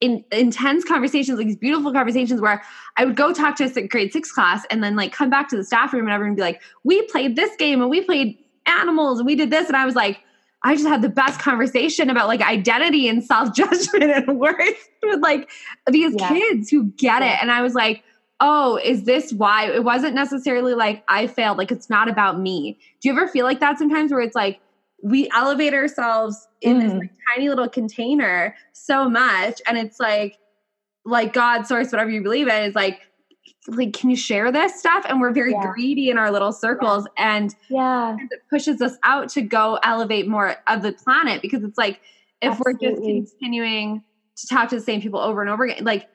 [0.00, 2.62] in, intense conversations, like these beautiful conversations where
[2.96, 5.56] I would go talk to a grade six class and then, like, come back to
[5.56, 9.18] the staff room and everyone be like, we played this game and we played animals
[9.18, 9.66] and we did this.
[9.66, 10.20] And I was like,
[10.62, 15.20] I just had the best conversation about like identity and self judgment and worth with
[15.22, 15.50] like
[15.90, 16.28] these yeah.
[16.28, 17.34] kids who get yeah.
[17.34, 17.42] it.
[17.42, 18.04] And I was like,
[18.40, 19.70] oh, is this why?
[19.70, 21.58] It wasn't necessarily like I failed.
[21.58, 22.78] Like it's not about me.
[23.00, 24.60] Do you ever feel like that sometimes where it's like
[25.02, 26.82] we elevate ourselves in mm.
[26.82, 30.38] this like, tiny little container so much and it's like
[31.04, 33.00] like God source, whatever you believe in, is like
[33.66, 35.72] like can you share this stuff and we're very yeah.
[35.72, 37.36] greedy in our little circles yeah.
[37.36, 41.76] and yeah it pushes us out to go elevate more of the planet because it's
[41.76, 42.00] like
[42.40, 42.88] if Absolutely.
[42.88, 44.02] we're just continuing
[44.36, 46.08] to talk to the same people over and over again like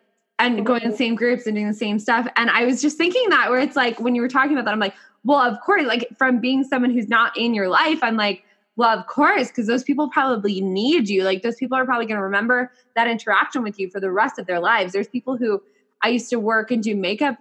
[0.43, 2.27] and going in the same groups and doing the same stuff.
[2.35, 4.73] And I was just thinking that where it's like when you were talking about that,
[4.73, 8.17] I'm like, well, of course, like from being someone who's not in your life, I'm
[8.17, 8.43] like,
[8.75, 11.23] well, of course, because those people probably need you.
[11.23, 14.39] Like those people are probably going to remember that interaction with you for the rest
[14.39, 14.93] of their lives.
[14.93, 15.61] There's people who
[16.01, 17.37] I used to work and do makeup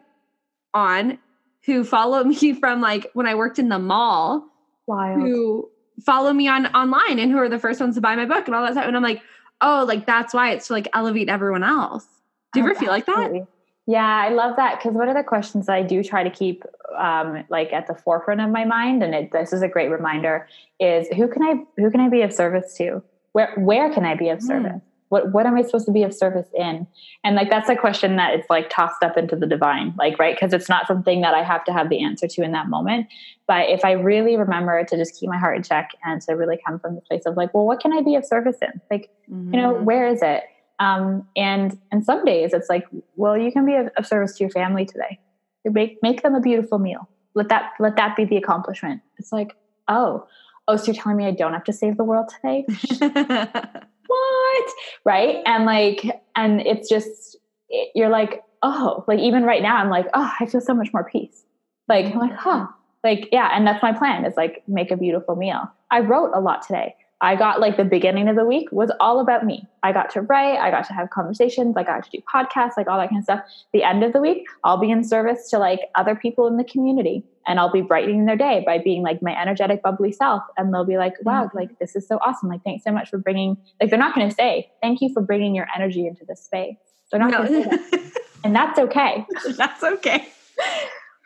[0.75, 1.19] on
[1.65, 4.47] who follow me from like when I worked in the mall.
[4.87, 5.21] Wild.
[5.21, 5.71] Who
[6.05, 8.55] follow me on online and who are the first ones to buy my book and
[8.55, 8.87] all that stuff.
[8.87, 9.23] And I'm like,
[9.61, 12.07] oh, like that's why it's to like elevate everyone else.
[12.53, 13.47] Do you Oh, ever feel like that?
[13.87, 16.65] Yeah, I love that because one of the questions that I do try to keep
[16.97, 20.47] um, like at the forefront of my mind, and it, this is a great reminder,
[20.79, 23.03] is who can I who can I be of service to?
[23.33, 24.47] Where where can I be of Hmm.
[24.47, 24.83] service?
[25.09, 26.87] What what am I supposed to be of service in?
[27.25, 30.37] And like that's a question that it's like tossed up into the divine, like right
[30.37, 33.09] because it's not something that I have to have the answer to in that moment.
[33.49, 36.59] But if I really remember to just keep my heart in check and to really
[36.65, 38.81] come from the place of like, well, what can I be of service in?
[38.91, 39.83] Like you know Mhm.
[39.85, 40.45] where is it
[40.83, 44.51] um, and and some days it's like well you can be of, service to your
[44.51, 45.21] family today.
[45.65, 47.09] You make make them a beautiful meal.
[47.35, 49.01] Let that let that be the accomplishment.
[49.19, 49.55] It's like
[49.87, 50.27] oh
[50.67, 52.67] oh so you're telling me i don't have to save the world today?
[54.09, 54.71] What?
[55.07, 55.37] Right?
[55.47, 57.37] And like and it's just
[57.71, 60.93] it, you're like oh like even right now i'm like oh i feel so much
[60.93, 61.45] more peace.
[61.89, 62.67] Like i'm like huh.
[63.03, 64.25] Like yeah and that's my plan.
[64.27, 65.63] Is like make a beautiful meal.
[65.91, 69.19] I wrote a lot today i got like the beginning of the week was all
[69.21, 69.67] about me.
[69.83, 72.87] I got to write i got to have conversations i got to do podcasts like
[72.89, 73.41] all that kind of stuff.
[73.73, 76.65] The end of the week i'll be in service to like other people in the
[76.65, 80.73] community and i'll be brightening their day by being like my energetic bubbly self and
[80.75, 81.55] they'll be like wow Mhm.
[81.55, 82.49] like this is so awesome.
[82.49, 85.23] Like thanks so much for bringing like they're not going to say thank you for
[85.23, 86.77] bringing your energy into this space.
[87.11, 88.13] They're not going to say that.
[88.45, 89.25] And that's okay.
[89.57, 90.29] That's okay.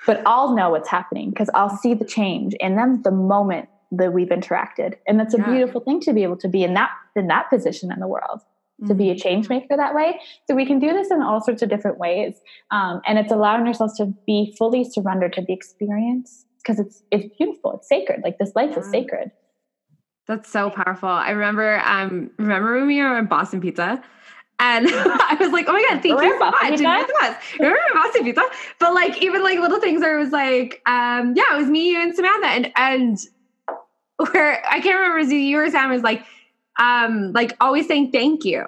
[0.07, 4.13] but I'll know what's happening because I'll see the change in them the moment that
[4.13, 4.95] we've interacted.
[5.07, 5.51] And that's a Yeah.
[5.53, 8.41] beautiful thing to be able to be in that in that position in the world,
[8.87, 9.21] to be a Mm-hmm.
[9.23, 10.21] change maker that way.
[10.47, 12.41] So we can do this in all sorts of different ways.
[12.71, 17.27] Um, and it's allowing ourselves to be fully surrendered to the experience because it's it's
[17.39, 18.21] beautiful, it's sacred.
[18.25, 19.31] Like this life is sacred.
[20.27, 21.09] That's so powerful.
[21.09, 24.03] I remember um remember when we were in Boston Pizza
[24.59, 27.07] and I was like, oh my god, thank Remember you so Boston much.
[27.07, 27.13] Pizza?
[27.21, 27.59] Best.
[27.61, 28.43] Remember Boston Pizza?
[28.81, 31.91] But like even like little things where it was like, um, yeah, it was me,
[31.91, 33.19] you, and Samantha, and and
[34.33, 36.25] where I can't remember was you or Sam was like,
[36.79, 38.65] um, like always saying thank you.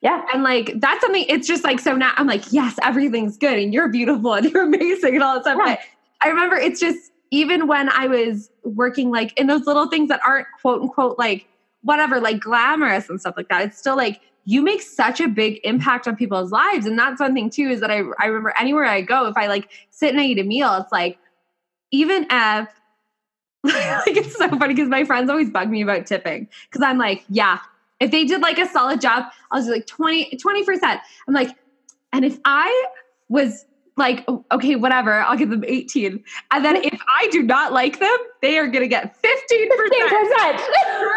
[0.00, 0.22] Yeah.
[0.32, 3.74] And like that's something it's just like so now I'm like, yes, everything's good and
[3.74, 5.58] you're beautiful and you're amazing and all that stuff.
[5.58, 5.74] Yeah.
[5.74, 5.80] But
[6.22, 10.20] I remember it's just even when I was working like in those little things that
[10.24, 11.46] aren't quote unquote like
[11.82, 15.60] whatever, like glamorous and stuff like that, it's still like you make such a big
[15.64, 16.86] impact on people's lives.
[16.86, 19.46] And that's one thing too, is that I I remember anywhere I go, if I
[19.48, 21.18] like sit and I eat a meal, it's like
[21.90, 22.68] even if
[23.64, 27.24] like it's so funny because my friends always bug me about tipping because I'm like,
[27.28, 27.58] yeah,
[28.00, 31.00] if they did like a solid job, I'll do like 20, 20%.
[31.26, 31.56] I'm like,
[32.12, 32.86] and if I
[33.28, 33.64] was
[33.98, 36.22] like, okay, whatever, I'll give them 18.
[36.52, 39.22] And then if I do not like them, they are going to get 15%.
[39.22, 40.58] 15%.
[40.58, 41.08] Screw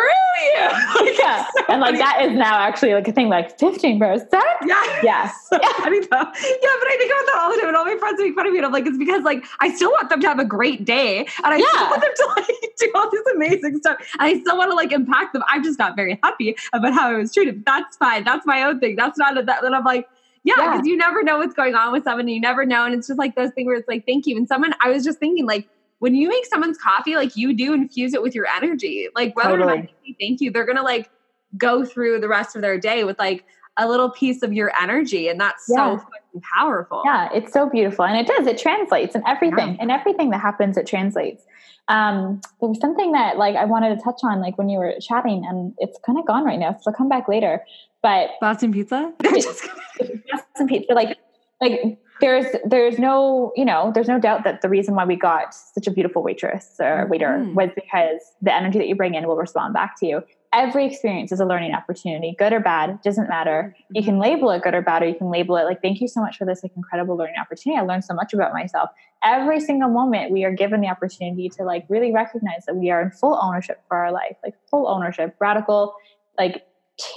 [0.43, 1.13] you.
[1.17, 1.45] Yeah.
[1.55, 1.97] so And like funny.
[1.99, 4.27] that is now actually like a thing like 15%.
[4.65, 4.99] Yeah.
[5.03, 5.33] Yes.
[5.51, 6.07] So funny though.
[6.11, 8.47] Yeah, but I think about that all the time, and all my friends make fun
[8.47, 8.59] of me.
[8.59, 11.19] And I'm like, it's because like I still want them to have a great day,
[11.43, 11.65] and I Yeah.
[11.67, 14.75] still want them to like do all this amazing stuff, and I still want to
[14.75, 15.43] like impact them.
[15.49, 17.65] I'm just not very happy about how I was treated.
[17.65, 18.23] That's fine.
[18.23, 18.95] That's my own thing.
[18.95, 19.61] That's not a, that.
[19.61, 20.07] Then I'm like.
[20.43, 20.71] Yeah, Yeah.
[20.71, 22.27] because you never know what's going on with someone.
[22.27, 24.47] You never know, and it's just like those things where it's like, "Thank you." And
[24.47, 25.67] someone, I was just thinking, like,
[25.99, 29.07] when you make someone's coffee, like you do infuse it with your energy.
[29.15, 29.77] Like whether or Totally.
[29.81, 31.09] not they say thank you, they're gonna like
[31.57, 33.45] go through the rest of their day with like
[33.77, 35.75] a little piece of your energy, and that's Yeah.
[35.75, 37.03] so fucking powerful.
[37.05, 38.03] Yeah, it's so beautiful.
[38.05, 39.77] And it does, it translates and everything.
[39.79, 41.45] In everything that happens, it translates.
[41.87, 44.93] Um, there was something that like I wanted to touch on like when you were
[45.01, 46.71] chatting and it's kind of gone right now.
[46.81, 47.63] So I'll come back later.
[48.01, 49.13] But Boston pizza.
[50.55, 51.17] Some pizza like
[51.61, 55.53] like there's there's no you know there's no doubt that the reason why we got
[55.53, 57.53] such a beautiful waitress or waiter Mhm.
[57.55, 60.21] was because the energy that you bring in will respond back to you.
[60.53, 63.75] Every experience is a learning opportunity good or bad doesn't matter.
[63.91, 66.07] You can label it good or bad or you can label it like thank you
[66.07, 67.79] so much for this like incredible learning opportunity.
[67.79, 68.89] I learned so much about myself.
[69.23, 73.01] Every single moment we are given the opportunity to like really recognize that we are
[73.01, 75.93] in full ownership for our life like full ownership radical
[76.37, 76.63] like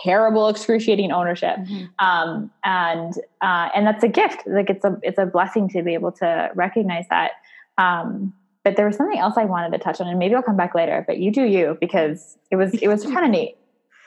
[0.02, 1.56] terrible excruciating ownership
[1.98, 4.42] um, and uh, and that's a gift.
[4.46, 7.32] Like it's a it's a blessing to be able to recognize that.
[7.78, 10.56] Um, but there was something else I wanted to touch on, and maybe I'll come
[10.56, 11.04] back later.
[11.06, 13.56] But you do you because it was it was kind of neat.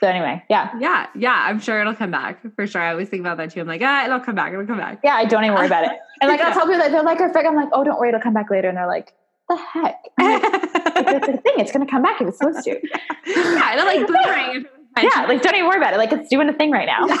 [0.00, 2.80] So anyway, yeah, Yeah, yeah, I'm sure it'll come back for sure.
[2.80, 3.60] I always think about that too.
[3.60, 4.52] I'm like, ah, it'll come back.
[4.52, 5.00] It'll come back.
[5.02, 5.14] yeah.
[5.14, 5.90] I don't even worry about it.
[6.20, 8.34] And like I'll tell people that they're like, "I'm like, oh, don't worry, it'll come
[8.34, 9.12] back later." And they're like,
[9.48, 9.96] "The heck."
[10.98, 11.52] Like, it's a thing.
[11.58, 12.70] It's going to come back if it's supposed to.
[13.24, 14.64] yeah, it'll like boomerang.
[15.04, 15.98] Yeah, like don't even worry about it.
[15.98, 17.06] Like it's doing a thing right now.
[17.06, 17.16] yeah,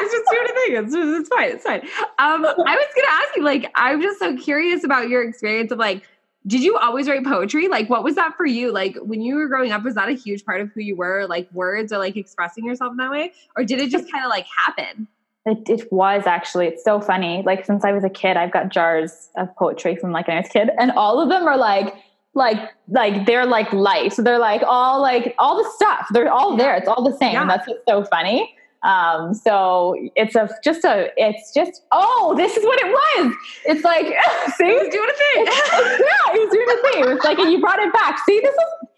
[0.00, 0.84] it's just doing a thing.
[0.84, 1.50] It's, it's fine.
[1.50, 1.80] It's fine.
[2.18, 5.78] Um, I was gonna ask you, like, I'm just so curious about your experience of
[5.78, 6.02] like,
[6.46, 7.68] did you always write poetry?
[7.68, 8.72] Like, what was that for you?
[8.72, 11.26] Like, when you were growing up, was that a huge part of who you were?
[11.26, 14.30] Like, words or like expressing yourself in that way, or did it just kind of
[14.30, 15.08] like happen?
[15.46, 16.66] It, it was actually.
[16.66, 17.42] It's so funny.
[17.44, 20.40] Like since I was a kid, I've got jars of poetry from like when I
[20.40, 21.94] was a kid, and all of them are like
[22.34, 24.12] like like they're like light.
[24.12, 26.08] So they're like all like all the stuff.
[26.12, 26.74] They're all there.
[26.76, 27.32] It's all the same.
[27.32, 27.46] Yeah.
[27.46, 28.54] That's what's so funny.
[28.82, 33.34] Um, so it's a just a it's just oh this is what it was.
[33.64, 34.06] It's like
[34.56, 35.46] see he's doing a thing.
[35.46, 37.16] yeah, he's doing a thing.
[37.16, 38.18] It's like and you brought it back.
[38.26, 38.88] See, this is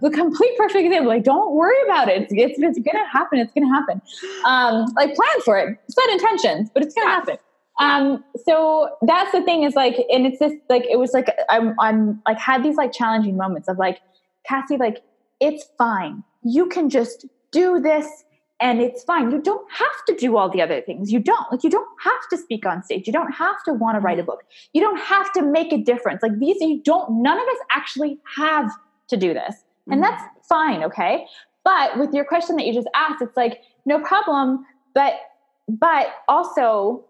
[0.00, 1.08] the complete perfect example.
[1.08, 2.22] Like, don't worry about it.
[2.22, 3.38] It's, it's, it's gonna happen.
[3.38, 4.02] It's gonna happen.
[4.44, 5.78] Um, like plan for it.
[5.88, 7.36] Set intentions, but it's gonna happen.
[7.78, 11.74] Um, so that's the thing is like, and it's this like it was like I'm
[11.78, 14.00] I'm like had these like challenging moments of like
[14.44, 15.02] Cassie, like
[15.40, 16.24] it's fine.
[16.42, 18.06] You can just do this
[18.60, 19.30] and it's fine.
[19.30, 21.12] You don't have to do all the other things.
[21.12, 21.50] You don't.
[21.52, 23.06] Like you don't have to speak on stage.
[23.06, 24.42] You don't have to want to write a book.
[24.72, 26.22] You don't have to make a difference.
[26.22, 28.70] Like these you don't none of us actually have
[29.08, 29.54] to do this.
[29.90, 31.24] And that's fine, okay?
[31.64, 35.14] But with your question that you just asked, it's like no problem, but
[35.68, 37.04] but also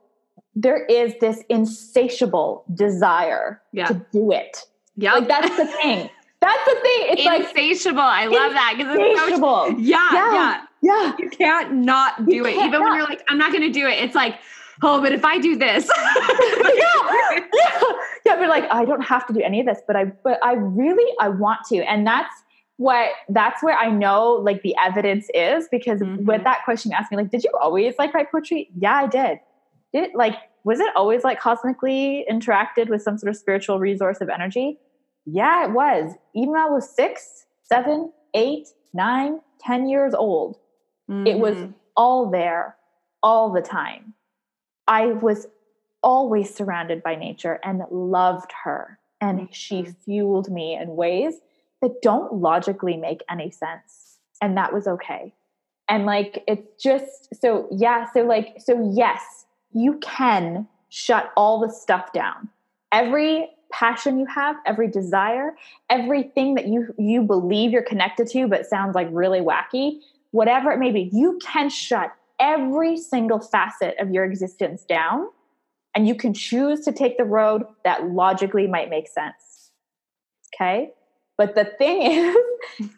[0.61, 3.87] there is this insatiable desire yeah.
[3.87, 4.64] to do it.
[4.97, 5.14] Yeah.
[5.14, 6.11] Like that's the thing.
[6.40, 6.83] That's the thing.
[6.85, 7.33] It's insatiable.
[7.33, 8.01] like insatiable.
[8.01, 11.12] I love that because it's so, yeah, yeah, yeah, yeah.
[11.18, 12.83] You can't not do you it, even not.
[12.83, 13.99] when you're like, I'm not going to do it.
[14.05, 14.38] It's like,
[14.85, 17.92] oh, but if I do this, yeah, yeah,
[18.25, 18.37] yeah.
[18.37, 21.12] But like, I don't have to do any of this, but I, but I really,
[21.18, 22.33] I want to, and that's
[22.77, 26.25] what that's where I know like the evidence is because mm-hmm.
[26.25, 28.71] with that question you asked me, like, did you always like write poetry?
[28.79, 29.40] Yeah, I did.
[29.92, 34.20] Did it like was it always like cosmically interacted with some sort of spiritual resource
[34.20, 34.79] of energy?
[35.24, 36.12] Yeah, it was.
[36.35, 40.57] Even when I was six, seven, eight, nine, ten years old,
[41.11, 41.27] mm-hmm.
[41.27, 41.72] it was mm-hmm.
[41.96, 42.77] all there
[43.22, 44.14] all the time.
[44.87, 45.46] I was
[46.03, 48.98] always surrounded by nature and loved her.
[49.20, 49.92] And she mm-hmm.
[50.05, 51.35] fueled me in ways
[51.83, 54.18] that don't logically make any sense.
[54.40, 55.35] And that was okay.
[55.88, 58.07] And like, it's just so, yeah.
[58.12, 62.48] So, like, so yes, you can shut all the stuff down.
[62.92, 65.54] Every passion you have, every desire,
[65.90, 70.00] everything that you you believe you're connected to but sounds like really wacky,
[70.31, 75.26] whatever it may be, you can shut every single facet of your existence down
[75.94, 79.70] and you can choose to take the road that logically might make sense.
[80.54, 80.92] Okay?
[81.37, 82.37] But the thing is,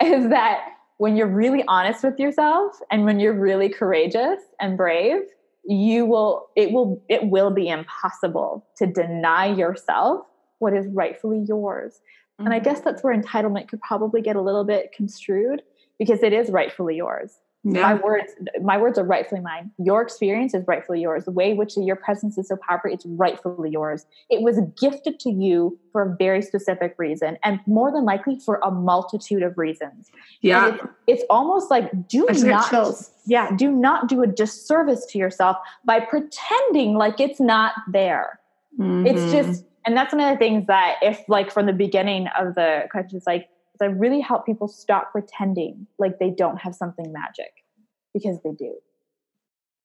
[0.03, 0.61] is that
[0.99, 5.23] when you're really honest with yourself and when you're really courageous and brave,
[5.65, 10.27] you will it will it will be impossible to deny yourself
[10.59, 12.01] what is rightfully yours.
[12.41, 12.47] Mm-hmm.
[12.47, 12.89] And I guess mm-hmm.
[12.89, 15.63] that's where entitlement could probably get a little bit construed
[15.99, 17.39] because it is rightfully yours.
[17.63, 17.83] Yeah.
[17.83, 19.71] My words, my words are rightfully mine.
[19.79, 21.27] Your experience is rightfully yours.
[21.27, 24.07] The way in which your presence is so powerful, it's rightfully yours.
[24.31, 28.61] It was gifted to you for a very specific reason, and more than likely for
[28.65, 30.11] a multitude of reasons.
[30.41, 32.95] Yeah, it's, it's, almost like do not,
[33.27, 38.41] yeah, do not do a disservice to yourself by pretending like it's not there.
[38.79, 39.07] Mm-hmm.
[39.07, 42.55] It's just, and that's one of the things that, if like from the beginning of
[42.55, 47.13] the question, it's like I really help people stop pretending like they don't have something
[47.13, 47.65] magic
[48.13, 48.75] because they do.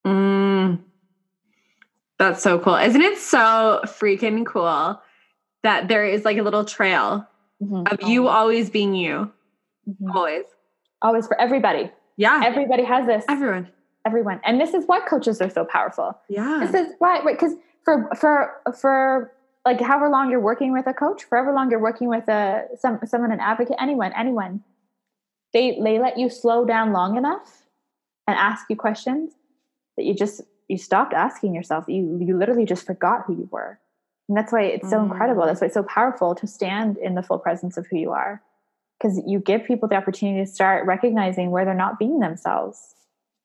[0.05, 0.79] Mm,
[2.17, 2.75] that's so cool.
[2.75, 5.01] Isn't it so freaking cool
[5.63, 7.27] that there is like a little trail
[7.61, 7.83] mm-hmm.
[7.91, 9.31] of you always being you?
[9.89, 10.11] Mm-hmm.
[10.11, 10.45] Always.
[11.01, 11.91] Always for everybody.
[12.17, 12.41] Yeah.
[12.45, 13.25] Everybody has this.
[13.27, 13.69] Everyone.
[14.05, 14.39] Everyone.
[14.45, 16.17] And this is why coaches are so powerful.
[16.29, 16.59] Yeah.
[16.61, 17.37] This is why, right?
[17.37, 17.53] because
[17.83, 19.31] for, for, for
[19.65, 22.99] like however long you're working with a coach, forever long you're working with a some
[23.05, 24.63] someone an advocate, anyone, anyone.
[25.53, 27.63] They they let you slow down long enough
[28.27, 29.33] and ask you questions
[29.97, 31.85] that you just you stopped asking yourself.
[31.87, 33.79] You you literally just forgot who you were.
[34.29, 35.05] And that's why it's so mm.
[35.05, 35.45] incredible.
[35.45, 38.41] That's why it's so powerful to stand in the full presence of who you are.
[38.99, 42.79] Because you give people the opportunity to start recognizing where they're not being themselves.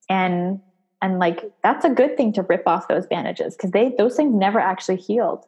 [0.08, 0.60] And
[1.00, 4.34] and like that's a good thing to rip off those bandages because they those things
[4.34, 5.46] never actually healed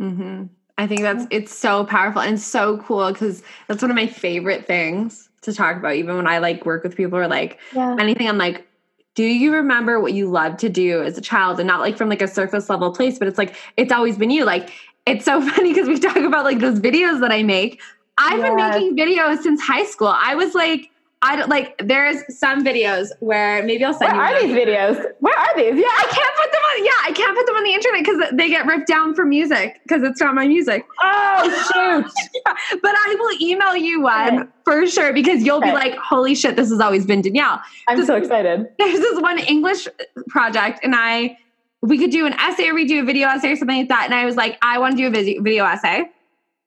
[0.00, 0.44] Mm-hmm.
[0.76, 4.66] I think that's it's so powerful and so cool because that's one of my favorite
[4.66, 5.94] things to talk about.
[5.94, 7.96] Even when I like work with people or like yeah.
[7.98, 8.66] anything, I'm like,
[9.14, 11.60] do you remember what you loved to do as a child?
[11.60, 14.30] And not like from like a surface level place, but it's like it's always been
[14.30, 14.44] you.
[14.44, 14.72] Like
[15.06, 17.80] it's so funny because we talk about like those videos that I make.
[18.18, 18.48] I've yes.
[18.48, 20.08] been making videos since high school.
[20.08, 20.90] I was like
[21.26, 21.74] I don't like.
[21.78, 24.36] There's some videos where maybe I'll send Where you.
[24.36, 25.02] are these videos?
[25.20, 25.74] Where are these?
[25.80, 25.88] Yeah.
[25.88, 26.84] I can't put them on.
[26.84, 29.80] Yeah, I can't put them on the internet because they get ripped down for music
[29.82, 30.84] because it's not my music.
[31.02, 32.80] Oh shoot.
[32.82, 34.48] But I will email you one Okay.
[34.64, 38.14] for sure because you'll be like, "Holy shit, this has always been Danielle." I'm so
[38.16, 38.66] excited.
[38.78, 39.90] There's this one English uh,
[40.28, 41.38] project, and I
[41.82, 44.04] we could do an essay or we do a video essay or something like that.
[44.04, 46.04] And I was like, I want to do a video essay.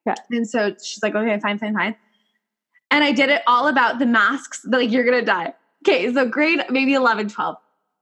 [0.05, 0.13] Yeah.
[0.31, 1.95] And so she's like, okay, fine, fine, fine.
[2.91, 5.53] And I did it all about the masks that like you're gonna die.
[5.85, 7.57] Okay, so grade maybe 11, 12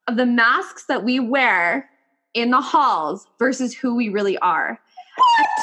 [0.08, 1.90] of the masks that we wear
[2.34, 4.80] in the halls versus who we really are.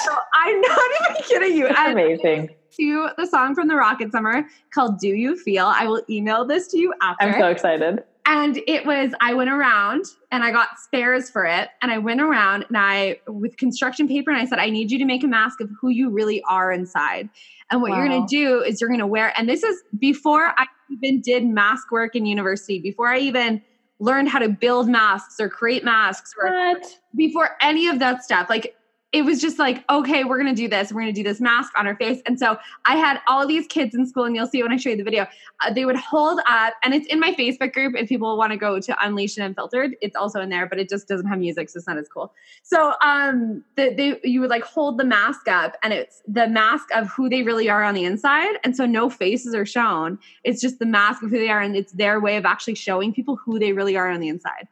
[0.05, 1.69] So I'm not even kidding you.
[1.69, 2.51] That's amazing.
[2.79, 5.67] to the song from the Rocket Summer called Do You Feel?
[5.67, 7.27] I will email this to you after.
[7.27, 8.03] I'm so excited.
[8.25, 11.71] And it was, I went around and I got spares for it.
[11.83, 14.99] And I went around and I, with construction paper, and I said, I need you
[14.99, 17.29] to make a mask of who you really are inside.
[17.71, 20.53] And what you're going to do is you're going to wear, and this is before
[20.57, 23.63] I even did mask work in university, before I even
[23.99, 26.99] learned how to build masks or create masks or What?
[27.17, 28.51] before any of that stuff.
[28.51, 28.77] Like
[29.13, 30.91] it was just like, okay, we're gonna do this.
[30.91, 32.23] We're gonna do this mask on our face.
[32.25, 32.57] And so
[32.87, 35.05] I had all these kids in school, and you'll see when I show you the
[35.05, 35.27] video.
[35.61, 37.95] Uh, they would hold up, and it's in my Facebook group.
[37.95, 40.89] If people want to go to Unleashed and Unfiltered, it's also in there, but it
[40.89, 42.33] just doesn't have music, so it's not as cool.
[42.63, 46.89] So um, the, they you would like hold the mask up, and it's the mask
[46.95, 50.19] of who they really are on the inside, and so no faces are shown.
[50.43, 53.13] It's just the mask of who they are, and it's their way of actually showing
[53.13, 54.69] people who they really are on the inside.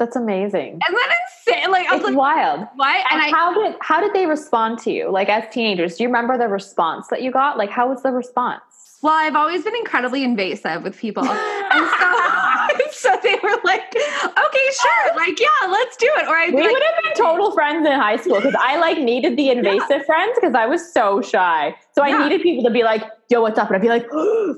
[0.00, 0.80] That's amazing.
[0.86, 1.10] And then
[1.54, 2.66] insane, like I was It's like, wild.
[2.74, 3.04] Why?
[3.10, 5.10] And I how did how did they respond to you?
[5.12, 7.56] Like as teenagers, do you remember the response that you got?
[7.58, 8.62] Like how was the response?
[9.02, 11.24] Well, I've always been incredibly invasive with people.
[11.72, 12.08] And so,
[13.12, 15.16] so they were like, okay, sure.
[15.16, 16.26] Like, yeah, let's do it.
[16.26, 18.98] Or I'd we like, would have been total friends in high school because I like
[18.98, 21.72] needed the invasive friends because I was so shy.
[21.94, 22.24] So I Yeah.
[22.24, 24.56] needed people to be like, "Yo, what's up?" And I'd be like, "Oh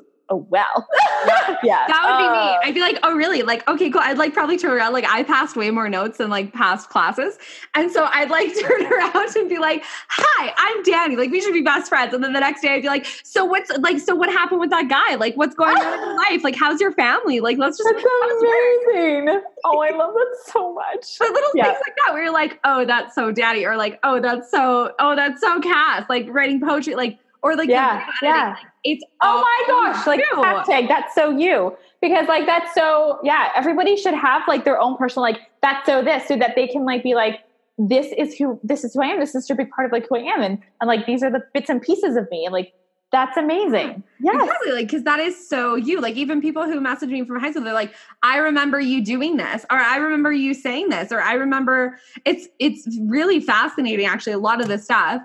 [0.49, 0.89] well."
[1.63, 2.59] yeah, that would be Uh, me.
[2.65, 3.43] I'd be like, oh, really?
[3.43, 4.01] Like, okay, cool.
[4.03, 4.93] I'd like probably turn around.
[4.93, 7.39] Like, I passed way more notes than like past classes.
[7.75, 11.17] And so I'd like turn around and be like, hi, I'm Danny.
[11.17, 12.15] Like, we should be best friends.
[12.15, 14.71] And then the next day I'd be like, so what's like, so what happened with
[14.71, 15.17] that guy?
[15.17, 16.45] Like, what's going on in your life?
[16.45, 17.41] Like, how's your family?
[17.41, 17.89] Like, let's just.
[17.93, 18.05] That's
[18.43, 19.41] amazing.
[19.65, 21.19] Oh, I love that so much.
[21.19, 21.65] But little Yeah.
[21.65, 24.93] things like that where you're like, oh, that's so Danny, or like, oh, that's so,
[24.99, 26.05] oh, that's so Cass.
[26.09, 28.51] like writing poetry, like, or like, Yeah, yeah.
[28.51, 30.37] like, it's Oh my gosh, like you.
[30.37, 31.77] hashtag that's so you.
[32.01, 36.03] Because like that's so yeah, everybody should have like their own personal like that's so
[36.03, 37.41] this so that they can like be like
[37.79, 39.21] this is who this is who I am.
[39.21, 41.31] This is a big part of like who I am and and like these are
[41.31, 42.73] the bits and pieces of me and like
[43.13, 44.03] that's amazing.
[44.21, 44.43] Yes.
[44.43, 46.01] Exactly, like because that is so you.
[46.01, 49.37] Like even people who message me from high school, they're like, "I remember you doing
[49.37, 54.33] this," or "I remember you saying this," or "I remember." It's it's really fascinating, actually.
[54.33, 55.21] A lot of this stuff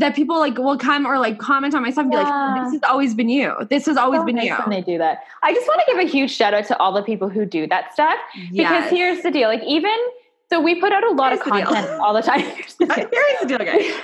[0.00, 2.72] that people like will come or like comment on my stuff and be like, "This
[2.74, 3.54] has always been you.
[3.70, 5.24] This has always So been nice you." when they do that.
[5.42, 7.66] I just want to give a huge shout out to all the people who do
[7.68, 8.18] that stuff
[8.52, 9.48] because here's the deal.
[9.48, 9.96] Like even
[10.48, 12.40] so we put out a lot Here's of the content all the time.
[12.56, 13.08] Here's the deal.
[13.10, 14.00] Here's the deal, guys.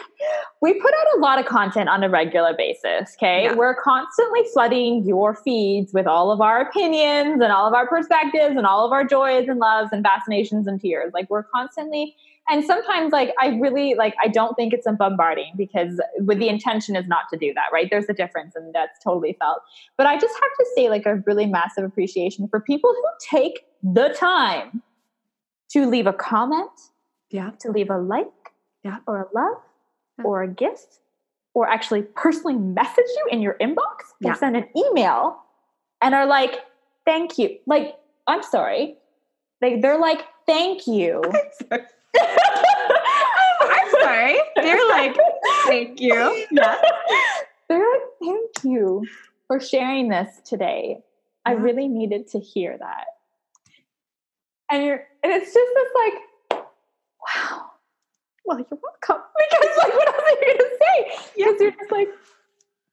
[0.60, 3.14] we put out a lot of content on a regular basis.
[3.16, 3.44] Okay.
[3.44, 3.54] Yeah.
[3.54, 8.56] We're constantly flooding your feeds with all of our opinions and all of our perspectives
[8.56, 11.12] and all of our joys and loves and fascinations and tears.
[11.14, 12.16] Like we're constantly,
[12.48, 16.48] and sometimes like I really like, I don't think it's a bombarding because with the
[16.48, 17.88] intention is not to do that, right?
[17.90, 19.60] There's a difference and that's totally felt.
[19.96, 23.04] But I just have to say like a really massive appreciation for people who
[23.38, 24.82] take the time
[25.70, 26.70] to leave a comment
[27.30, 27.50] Yeah.
[27.60, 28.26] to leave a like
[28.82, 28.98] Yeah.
[29.06, 29.62] or a love
[30.18, 30.24] Yeah.
[30.24, 30.98] or a gift
[31.54, 34.34] or actually personally message you in your inbox Yeah.
[34.34, 35.38] send an email
[36.00, 36.60] and are like,
[37.06, 37.58] thank you.
[37.66, 37.94] Like,
[38.26, 38.96] I'm sorry.
[39.60, 41.22] They, they're like, thank you.
[44.02, 44.38] Sorry.
[44.56, 45.16] They're like,
[45.66, 46.80] "Thank you." Yeah.
[47.68, 49.06] They're like, thank you
[49.46, 51.02] for sharing this today.
[51.46, 53.04] I really needed to hear that.
[54.70, 56.62] And you're and it's just this like,
[57.34, 57.70] wow.
[58.44, 59.24] Well, you're welcome.
[59.50, 61.16] Because like what else are you gonna say?
[61.36, 62.08] Because you're just like,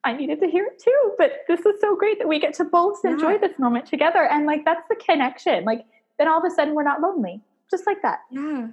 [0.04, 1.14] I needed to hear it too.
[1.18, 3.38] But this is so great that we get to both enjoy Yeah.
[3.40, 4.24] this moment together.
[4.24, 5.66] And like that's the connection.
[5.66, 5.86] Like
[6.18, 7.42] then all of a sudden we're not lonely.
[7.70, 8.20] Just like that.
[8.32, 8.68] Yeah.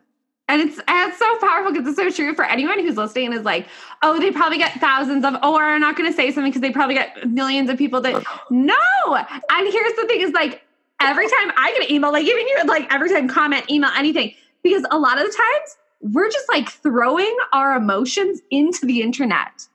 [0.49, 3.43] And it's and it's so powerful because it's so true for anyone who's listening is
[3.43, 3.67] like,
[4.03, 6.71] oh, they probably get thousands of, oh, I'm not going to say something because they
[6.71, 8.75] probably get millions of people that, no.
[9.17, 10.63] And here's the thing is like,
[11.01, 14.35] every time I get an email, like even you, like every time comment, email, anything,
[14.63, 15.77] because a lot of the times
[16.15, 19.67] we're just like throwing our emotions into the internet.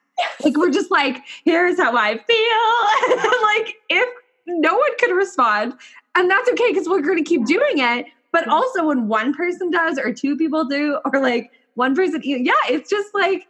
[0.44, 3.28] Like we're just like, here's how I feel.
[3.42, 4.10] Like if
[4.48, 5.74] no one could respond,
[6.16, 8.06] and that's okay because we're going to keep doing it.
[8.32, 8.52] But mm-hmm.
[8.52, 12.90] also when one person does, or two people do, or like one person, yeah, it's
[12.90, 13.48] just like,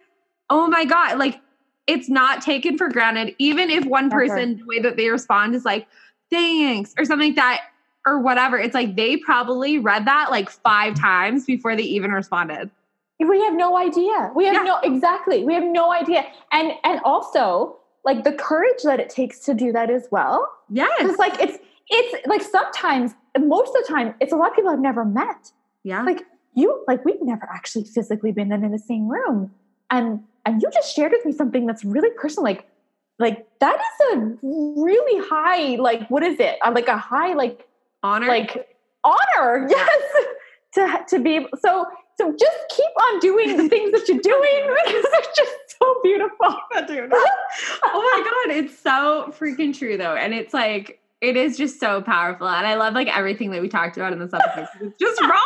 [0.50, 1.40] oh my god, like
[1.88, 3.36] it's not taken for granted.
[3.38, 5.88] Even if one person, the way that they respond is like,
[6.30, 7.62] thanks, or something like that,
[8.06, 8.58] or whatever.
[8.58, 12.70] It's like they probably read that like five times before they even responded.
[13.20, 14.32] We have no idea.
[14.36, 14.64] We have Yeah.
[14.64, 15.44] no exactly.
[15.44, 16.26] We have no idea.
[16.52, 20.52] And and also like the courage that it takes to do that as well.
[20.70, 20.90] Yes.
[21.02, 21.60] It's like it's
[21.92, 25.52] it's like sometimes most of the time it's a lot of people I've never met.
[25.84, 26.04] yeah.
[26.04, 26.24] Like
[26.54, 29.52] you like we've never actually physically been in in the same room.
[29.90, 32.44] And and you just shared with me something that's really personal.
[32.46, 32.68] Like
[33.20, 36.58] like that is a really high like what is it?
[36.62, 37.68] Uh, like a high like
[38.04, 38.28] Honor.
[38.28, 38.68] like
[39.04, 40.02] honor yes
[40.74, 41.86] to to be able so
[42.18, 46.56] so just keep on doing the things that you're doing because they're just so beautiful
[47.84, 52.02] oh my god, it's so freaking true though, and it's like it is just so
[52.02, 54.68] powerful, and I love like everything that we talked about in this episode.
[54.82, 55.38] It's just raw.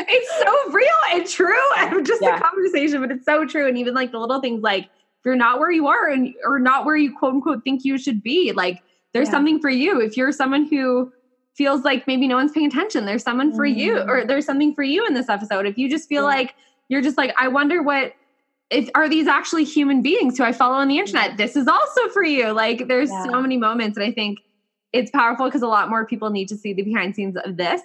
[0.00, 2.36] It's so real and true, and just Yeah.
[2.36, 3.66] a conversation, but it's so true.
[3.68, 6.58] And even like the little things, like if you're not where you are and or
[6.58, 8.82] not where you quote unquote think you should be, like
[9.14, 9.32] there's Yeah.
[9.32, 10.00] something for you.
[10.00, 11.10] If you're someone who
[11.56, 14.08] feels like maybe no one's paying attention, there's someone for you, Mm.
[14.08, 15.66] or there's something for you in this episode.
[15.66, 16.28] If you just feel Yeah.
[16.36, 16.54] like
[16.88, 18.12] you're just like, I wonder what
[18.70, 21.36] if are these actually human beings who I follow on the internet?
[21.36, 22.52] This is also for you.
[22.52, 24.38] Like there's so many moments, and I think
[24.92, 27.80] it's powerful because a lot more people need to see the behind scenes of this.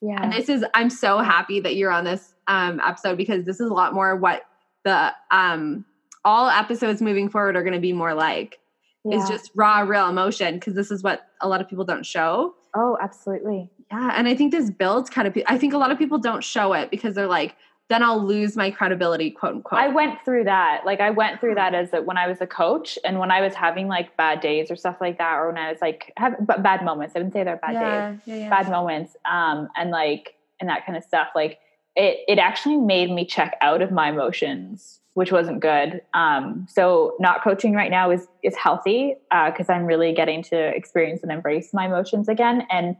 [0.00, 3.60] yeah And this is I'm so happy that you're on this um, episode because this
[3.60, 4.42] is a lot more what
[4.84, 5.84] the um,
[6.24, 8.58] all episodes moving forward are going to be more like
[9.12, 12.54] is just raw, real emotion because this is what a lot of people don't show.
[12.74, 15.36] oh absolutely Yeah, and I think this builds kind of.
[15.46, 17.54] I think a lot of people don't show it because they're like,
[17.88, 19.80] then I'll lose my credibility, quote unquote.
[19.80, 20.82] I went through that.
[20.84, 23.40] Like I went through that as a, when I was a coach and when I
[23.40, 26.34] was having like bad days or stuff like that, or when I was like have
[26.62, 27.14] bad moments.
[27.14, 28.22] I wouldn't say they're bad days.
[28.26, 28.50] yeah, yeah, yeah.
[28.50, 31.58] bad moments um and like and that kind of stuff like
[31.94, 37.14] it it actually made me check out of my emotions which wasn't good um so
[37.18, 41.32] not coaching right now is is healthy uh because i'm really getting to experience and
[41.32, 42.96] embrace my emotions again and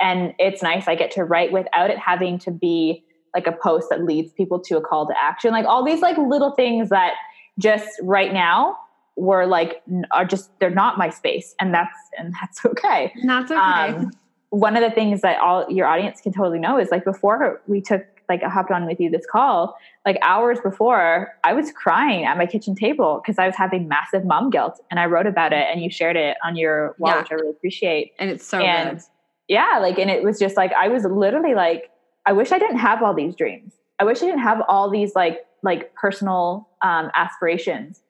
[0.00, 3.04] and it's nice i get to write without it having to be
[3.34, 6.16] like a post that leads people to a call to action like all these like
[6.18, 7.14] little things that
[7.58, 8.76] just right now
[9.16, 13.60] were like are just they're not my space and that's and that's okay that's okay.
[13.60, 14.10] um,
[14.50, 17.80] one of the things that all your audience can totally know is like before we
[17.80, 19.76] took like I hopped on with you this call,
[20.06, 24.24] like hours before, I was crying at my kitchen table because I was having massive
[24.24, 27.18] mom guilt, and I wrote about it, and you shared it on your wall, Yeah.
[27.22, 28.12] which I really appreciate.
[28.20, 29.06] and it's so and good.
[29.48, 31.90] yeah, like, and it was just like I was literally like,
[32.30, 33.72] I wish I didn't have all these dreams.
[33.98, 38.00] I wish I didn't have all these like like personal um, aspirations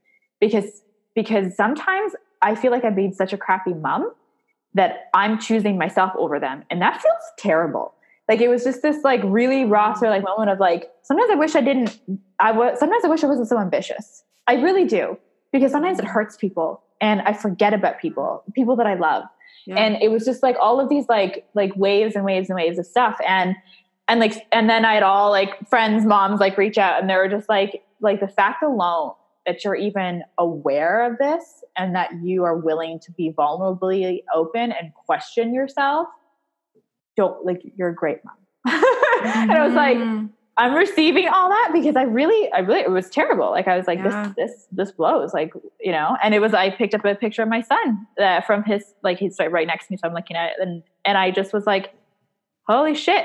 [0.41, 0.83] because
[1.15, 2.13] because sometimes
[2.43, 4.13] I feel like I'm being such a crappy mom
[4.75, 7.95] that I'm choosing myself over them, and that feels terrible.
[8.29, 11.31] Like it was just this like really raw sort of like moment of like sometimes
[11.31, 11.99] I wish I didn't.
[12.39, 14.23] I was sometimes I wish I wasn't so ambitious.
[14.47, 15.17] I really do
[15.53, 19.25] because sometimes it hurts people, and I forget about people, people that I love
[19.67, 19.77] Yeah.
[19.83, 22.79] and it was just like all of these like like waves and waves and waves
[22.79, 23.57] of stuff and
[24.11, 27.15] and like and then i had all like friends moms like reach out and they
[27.17, 29.13] were just like like the fact alone
[29.47, 34.73] that you're even aware of this and that you are willing to be vulnerably open
[34.73, 36.09] and question yourself
[37.17, 38.37] don't like you're a great mom
[39.25, 40.31] and i was like Mhm.
[40.57, 43.87] i'm receiving all that because i really i really it was terrible like i was
[43.87, 44.33] like Yeah.
[44.37, 47.43] this this this blows like you know and it was i picked up a picture
[47.43, 50.15] of my son uh, from his like he's right right next to me so i'm
[50.15, 51.95] looking at it and and i just was like
[52.67, 53.25] holy shit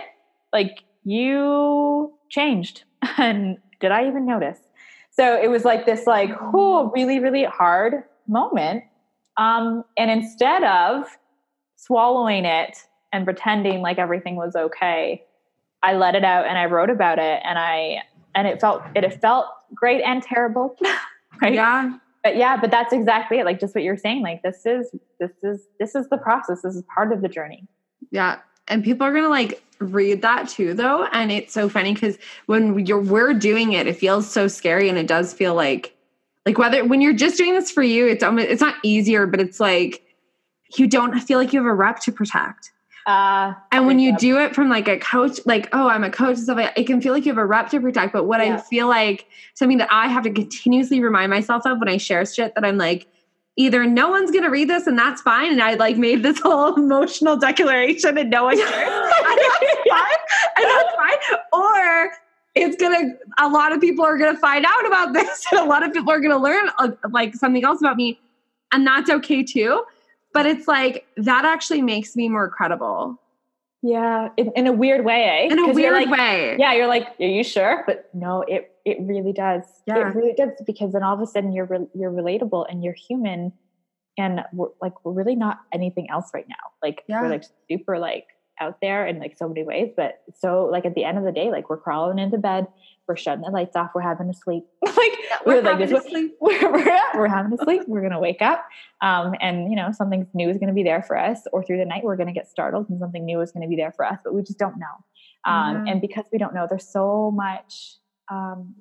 [0.56, 2.84] like you changed
[3.18, 4.60] and did i even notice
[5.12, 8.84] so it was like this like oh really really hard moment
[9.38, 11.06] um and instead of
[11.76, 12.78] swallowing it
[13.14, 15.22] and pretending like everything was okay
[15.86, 18.02] I let it out and I wrote about it and I
[18.34, 20.76] and it felt it, it felt great and terrible.
[21.42, 21.54] right?
[21.54, 21.98] Yeah.
[22.24, 23.46] But yeah, but that's exactly it.
[23.46, 24.24] Like just what you're saying.
[24.24, 26.64] Like this is this is this is the process.
[26.64, 27.68] This is part of the journey.
[28.10, 28.40] Yeah.
[28.68, 31.06] And people are gonna like read that too though.
[31.06, 34.98] And it's so funny because when you're we're doing it, it feels so scary and
[34.98, 35.94] it does feel like
[36.46, 39.40] like whether when you're just doing this for you, it's almost it's not easier, but
[39.40, 40.02] it's like
[40.78, 42.72] you don't feel like you have a rep to protect.
[43.06, 44.20] Uh And when you Yep.
[44.20, 46.88] do it from like a coach, like, oh, I'm a coach and stuff like it
[46.88, 48.14] can feel like you have a rep to protect.
[48.14, 51.90] But what I feel like something that I have to continuously remind myself of when
[51.90, 53.08] I share shit that I'm like,
[53.58, 55.52] either no one's gonna read this and that's fine.
[55.52, 58.72] And I like made this whole emotional declaration and no one cares.
[58.74, 60.18] and that's fine.
[60.58, 61.40] And that's fine.
[61.54, 62.12] Or
[62.56, 65.84] it's gonna a lot of people are gonna find out about this and a lot
[65.84, 68.20] of people are gonna learn uh, like something else about me.
[68.72, 69.84] And that's okay too.
[70.34, 73.20] But it's like that actually makes me more credible
[73.86, 75.48] yeah, in, in a weird way.
[75.48, 75.54] eh?
[75.54, 76.56] in a weird like, way.
[76.58, 77.84] Yeah, you're like, are you sure?
[77.86, 79.64] But no, it it really does.
[79.88, 80.08] Yeah.
[80.10, 82.94] It really does because then all of a sudden you're re- you're relatable and you're
[82.94, 83.52] human,
[84.18, 86.72] and we're like we're really not anything else right now.
[86.82, 87.22] Like Yeah.
[87.22, 88.28] we're like super like
[88.62, 91.32] out there in like so many ways, but so like at the end of the
[91.32, 92.68] day, like we're crawling into bed,
[93.08, 94.64] we're shutting the lights off, we're having to sleep.
[94.86, 94.96] like
[95.46, 96.36] We're we're like having this sleep.
[96.42, 97.82] we're, we're, we're having to sleep.
[97.88, 98.66] We're going to wake up.
[99.02, 101.78] Um, and, you know, something new is going to be there for us, or through
[101.80, 103.92] the night, we're going to get startled and something new is going to be there
[103.92, 105.52] for us, but we just don't know.
[105.52, 105.92] Um, Yeah.
[105.92, 107.96] And because we don't know, there's so much
[108.30, 108.76] um,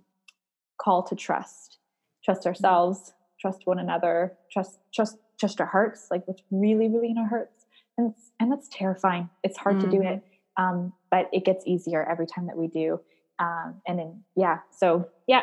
[0.80, 1.78] call to trust,
[2.24, 7.18] trust ourselves, trust one another, trust, trust, trust our hearts, like what's really, really in
[7.18, 7.66] our hearts.
[7.96, 9.30] And, it's, and that's terrifying.
[9.42, 10.22] It's hard to do it.
[10.56, 13.00] Um, but it gets easier every time that we do.
[13.38, 14.60] Um, and then, yeah.
[14.70, 15.42] So yeah,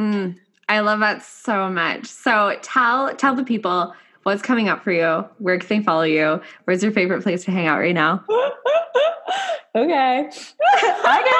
[0.00, 0.36] Mm,
[0.68, 2.06] I love that so much.
[2.06, 5.24] So tell tell the people what's coming up for you.
[5.38, 6.40] Where can they follow you?
[6.64, 8.24] Where's your favorite place to hang out right now?
[9.74, 10.28] okay.
[10.84, 11.32] okay.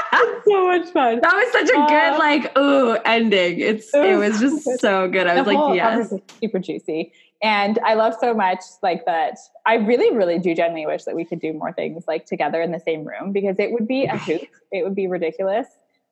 [0.46, 1.20] so much fun.
[1.20, 3.60] That was such a Uh, good like ooh ending.
[3.60, 5.26] It's it it was was just so good.
[5.26, 6.10] I was The whole like yes.
[6.10, 7.12] was super juicy.
[7.40, 9.38] And I love so much like that.
[9.64, 12.72] I really, really do genuinely wish that we could do more things like together in
[12.72, 14.42] the same room because it would be a hoop.
[14.72, 15.66] it would be ridiculous.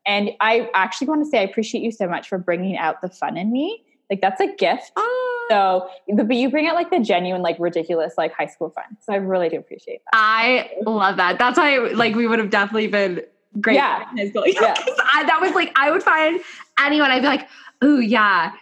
[0.06, 3.08] And I actually want to say I appreciate you so much for bringing out the
[3.08, 3.82] fun in me.
[4.08, 4.92] Like that's a gift.
[4.94, 8.84] Oh, So, but you bring out like the genuine, like ridiculous, like high school fun.
[9.00, 10.16] So I really do appreciate that.
[10.16, 11.40] I love that.
[11.40, 13.22] That's why like we would have definitely been
[13.60, 13.74] great.
[13.74, 14.04] Yeah.
[14.04, 14.46] high school.
[14.46, 14.74] Yeah.
[15.14, 16.40] I, that was like I would find
[16.80, 17.10] anyone.
[17.10, 17.48] I'd be like,
[17.84, 18.52] ooh yeah.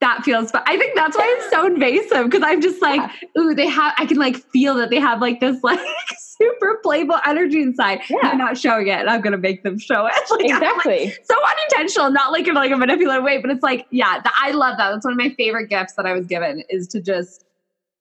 [0.00, 0.62] That feels fun.
[0.64, 3.02] I think that's why it's so invasive because I'm just like,
[3.36, 3.92] ooh, they have.
[3.98, 5.78] I can like feel that they have like this like
[6.16, 8.00] super playful energy inside.
[8.08, 8.16] Yeah.
[8.22, 10.14] They're not showing it, and I'm gonna make them show it.
[10.30, 11.14] Like, I'm, like, Exactly.
[11.24, 14.52] so unintentional, not like in like a manipulative way, but it's like, yeah, th- I
[14.52, 14.90] love that.
[14.90, 17.44] That's one of my favorite gifts that I was given is to just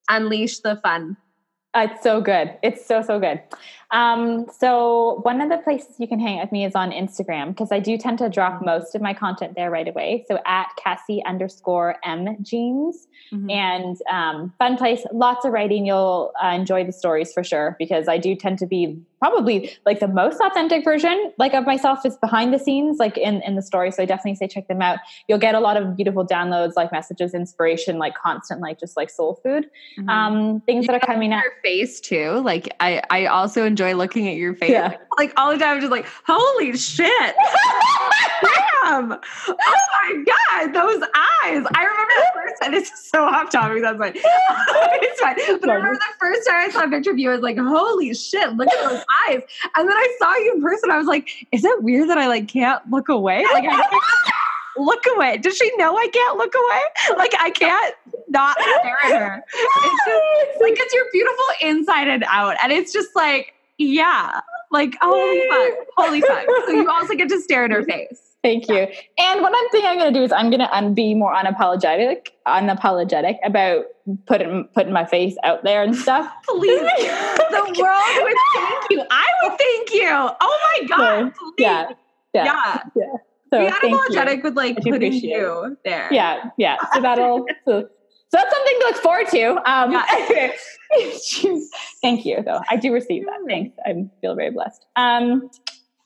[0.09, 1.17] unleash the fun.
[1.75, 2.55] It's so good.
[2.63, 3.41] It's so so good.
[3.91, 7.49] Um, so one of the places you can hang out with me is on Instagram
[7.49, 10.25] because I do tend to drop most of my content there right away.
[10.27, 13.49] So at Cassie underscore M jeans Mm-hmm.
[13.51, 15.85] and um, fun place, lots of writing.
[15.85, 19.99] You'll uh, enjoy the stories for sure because I do tend to be probably like
[19.99, 23.61] the most authentic version like of myself is behind the scenes like in in the
[23.61, 23.91] story.
[23.91, 24.97] So I definitely say check them out.
[25.27, 29.11] You'll get a lot of beautiful downloads, like messages, inspiration, like constant, like just like
[29.11, 29.69] soul food.
[29.99, 30.09] Mhm.
[30.09, 31.43] Um, things You that are coming out.
[31.43, 32.39] your face too.
[32.43, 34.71] Like I, I also enjoy looking at your face.
[34.71, 34.97] Yeah.
[35.17, 37.09] Like all the time, I'm just like, holy shit!
[38.41, 39.13] Damn!
[39.13, 41.65] Oh my god, those eyes!
[41.75, 42.71] I remember the first time.
[42.71, 43.81] This is so off topic.
[43.81, 44.13] That's fine.
[44.15, 45.35] it's fine.
[45.59, 47.57] But I remember the first time I saw a picture of you, I was like,
[47.57, 48.53] holy shit!
[48.55, 49.41] Look at those eyes.
[49.75, 50.91] And then I saw you in person.
[50.91, 53.43] I was like, is it weird that I like can't look away?
[53.53, 53.99] Like I
[54.77, 55.37] look away.
[55.37, 57.17] Does she know I can't look away?
[57.17, 57.95] Like I can't
[58.29, 59.43] not stare at her.
[59.53, 64.41] It's just like it's you're beautiful inside and out and it's just like yeah.
[64.71, 65.87] Like holy fuck.
[65.97, 66.45] Holy fuck.
[66.67, 68.29] So you also get to stare at her face.
[68.41, 68.87] Thank you.
[69.17, 71.33] And what I'm thinking I'm going to do is I'm going to un- be more
[71.33, 73.85] unapologetic, unapologetic about
[74.27, 76.31] putting putting my face out there and stuff.
[76.47, 76.79] please.
[76.79, 79.03] The world would thank you.
[79.11, 80.07] I would thank you.
[80.09, 81.53] Oh my god please.
[81.57, 81.89] yeah,
[82.33, 82.83] yeah, yeah.
[82.95, 83.05] Yeah.
[83.51, 86.07] So be unapologetic with like putting you there.
[86.11, 86.77] Yeah, yeah.
[86.93, 87.89] So that'll so,
[88.29, 89.71] so that's something to look forward to.
[89.71, 90.51] Um, Yeah.
[92.01, 92.61] thank you, though.
[92.69, 93.39] I do receive that.
[93.47, 93.77] Thanks.
[93.85, 94.85] I feel very blessed.
[94.95, 95.49] Um,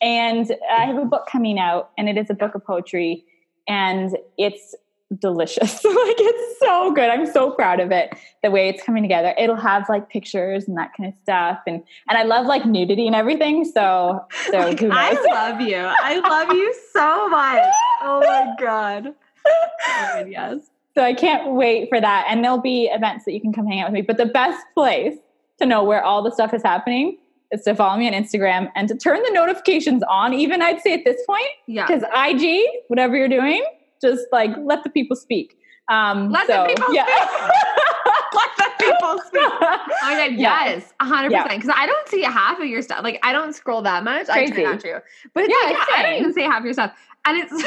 [0.01, 3.23] and I have a book coming out, and it is a book of poetry,
[3.67, 4.75] and it's
[5.19, 5.83] delicious.
[5.83, 7.09] like it's so good.
[7.09, 8.13] I'm so proud of it.
[8.41, 9.33] The way it's coming together.
[9.37, 13.07] It'll have like pictures and that kind of stuff, and and I love like nudity
[13.07, 13.65] and everything.
[13.65, 14.81] So so Like?
[14.81, 15.77] I love you.
[15.77, 17.63] I love you so much.
[18.01, 19.13] Oh my god.
[19.45, 20.69] Oh my God, yes.
[20.95, 22.25] So I can't wait for that.
[22.29, 24.01] And there'll be events that you can come hang out with me.
[24.01, 25.15] But the best place
[25.59, 27.17] to know where all the stuff is happening
[27.51, 30.33] is to follow me on Instagram and to turn the notifications on.
[30.33, 31.87] Even I'd say at this point, Yeah.
[31.87, 33.63] because IG, whatever you're doing,
[34.01, 35.57] just like let the people speak.
[35.89, 37.05] Um, Let the people yeah.
[38.33, 39.41] Let the people speak.
[39.43, 41.43] Oh my god, yes, hundred Yeah.
[41.43, 41.61] percent.
[41.61, 43.03] Because I don't see half of your stuff.
[43.03, 44.29] Like I don't scroll that much.
[44.29, 44.53] I Crazy.
[44.53, 45.01] try not to.
[45.33, 46.93] But it's Yeah, like, yeah, I don't even say half your stuff.
[47.25, 47.57] And it's do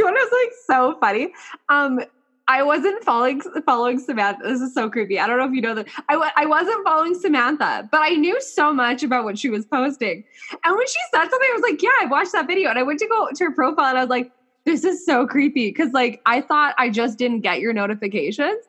[0.00, 1.32] you want to know something so funny?
[1.68, 2.00] Um,
[2.48, 4.42] I wasn't following following Samantha.
[4.42, 5.20] This is so creepy.
[5.20, 5.86] I don't know if you know that.
[6.08, 10.24] I, I wasn't following Samantha, but I knew so much about what she was posting.
[10.64, 12.82] And when she said something, I was like, "Yeah, I watched that video." And I
[12.82, 14.32] went to go to her profile, and I was like,
[14.64, 18.64] "This is so creepy." Because like I thought I just didn't get your notifications,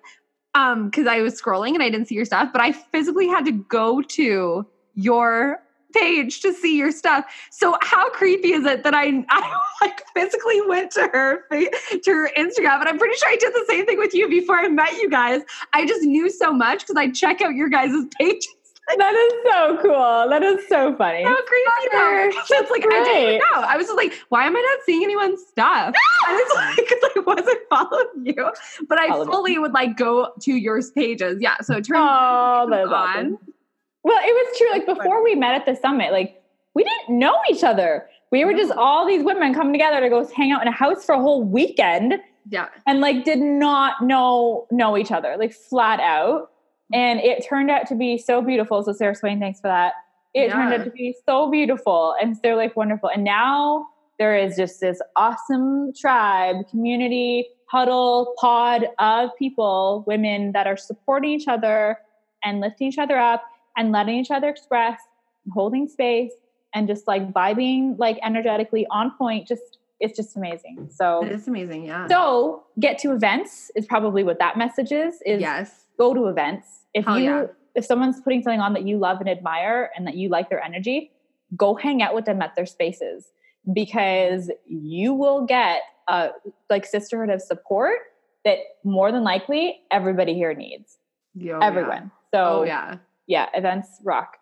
[0.56, 3.46] um, because I was scrolling and I didn't see your stuff, but I physically had
[3.46, 5.64] to go to your
[5.94, 7.26] page to see your stuff.
[7.52, 12.30] So how creepy is it that I I like physically went to her to her
[12.38, 14.94] Instagram, and I'm pretty sure I did the same thing with you before I met
[14.94, 15.42] you guys.
[15.74, 18.48] I just knew so much because I check out your guys' pages.
[18.98, 20.30] that is so cool.
[20.30, 21.24] That is so funny.
[21.24, 22.32] How creepy though.
[22.52, 23.62] It's like I didn't know.
[23.62, 25.94] I was just like, why am I not seeing anyone's stuff?
[26.28, 28.52] And it's like because I wasn't following you,
[28.88, 31.38] but I fully would like go to your pages.
[31.40, 31.58] Yeah.
[31.62, 32.94] So turn oh, that's on.
[32.94, 33.38] Awesome.
[34.04, 34.72] Well, it was true.
[34.72, 36.42] Like before we met at the summit, like
[36.74, 38.08] we didn't know each other.
[38.32, 41.04] We were just all these women coming together to go hang out in a house
[41.04, 42.16] for a whole weekend.
[42.50, 42.68] Yeah.
[42.88, 46.44] And like did not know know each other, like flat out.
[46.44, 46.96] Mm-hmm.
[46.96, 48.84] And it turned out to be so beautiful.
[48.84, 49.94] So Sarah Swain, thanks for that.
[50.34, 50.54] It yeah.
[50.54, 53.10] turned out to be so beautiful and they're like wonderful.
[53.10, 53.88] And now
[54.20, 61.32] there is just this awesome tribe, community, huddle, pod of people, women that are supporting
[61.32, 61.98] each other
[62.44, 63.44] and lifting each other up
[63.80, 65.00] and letting each other express,
[65.52, 66.34] holding space
[66.76, 70.88] and just like vibing like energetically on point just it's just amazing.
[70.92, 72.08] So it's amazing yeah.
[72.08, 75.86] So get to events is probably what that message is is yes.
[75.98, 76.68] go to events.
[76.94, 77.46] If Hell you yeah.
[77.74, 80.62] if someone's putting something on that you love and admire and that you like their
[80.62, 81.12] energy
[81.56, 83.32] go hang out with them at their spaces
[83.74, 86.30] because you will get a
[86.70, 87.98] like sisterhood of support
[88.46, 90.98] that more than likely everybody here needs.
[91.34, 92.12] Yo, everyone.
[92.34, 92.40] Yeah.
[92.40, 92.98] so oh, yeah
[93.30, 94.36] yeah events rock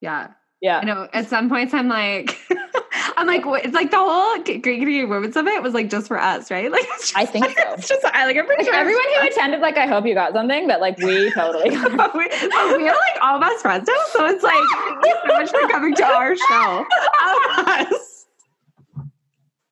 [0.00, 0.28] yeah
[0.60, 0.78] yeah.
[0.78, 2.36] I know at some points I'm like,
[3.16, 6.50] I'm like, it's like the whole Great Canadian Women's Summit was like just for us,
[6.50, 6.70] right?
[6.78, 6.86] Like,
[7.16, 7.74] I think so.
[7.74, 10.14] It's just, I like, I'm pretty like, sure everyone who attended, like, I hope you
[10.14, 13.62] got something, but like, we totally got but we, but we are like all best
[13.62, 13.94] friends now.
[14.12, 16.86] So it's like, thank you so much for coming to our show.
[17.58, 18.26] us.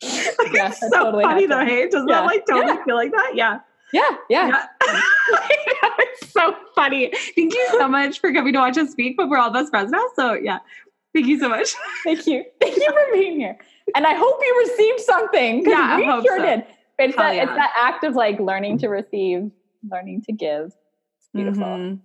[0.03, 1.89] Like, yeah, it's so totally funny though, hey?
[1.89, 2.21] Does yeah.
[2.21, 2.85] that like totally yeah.
[2.85, 3.33] feel like that?
[3.35, 3.59] Yeah.
[3.93, 4.49] Yeah, yeah.
[4.49, 4.67] yeah.
[5.99, 7.13] it's so funny.
[7.35, 9.91] Thank you so much for coming to watch us speak, but we're all best friends
[9.91, 10.05] now.
[10.15, 10.59] So yeah.
[11.17, 11.75] Thank you so much.
[12.05, 12.45] Thank you.
[12.61, 13.57] Thank you for being here.
[13.95, 15.65] And I hope you received something.
[15.67, 16.45] Yeah, we I hope sure so.
[16.45, 16.65] did.
[16.99, 17.45] It's that, yeah.
[17.45, 19.51] it's that act of like learning to receive,
[19.91, 20.67] learning to give.
[20.67, 21.65] It's beautiful.
[21.65, 21.97] Mm-hmm.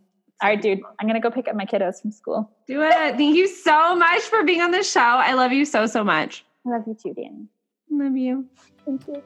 [0.42, 0.80] All right, dude.
[1.00, 2.50] I'm gonna go pick up my kiddos from school.
[2.68, 2.94] Do it.
[2.94, 5.00] Thank you so much for being on the show.
[5.02, 6.46] I love you so so much.
[6.66, 7.48] I love you too, Danny.
[7.90, 8.46] Love you.
[8.86, 9.22] Thank you.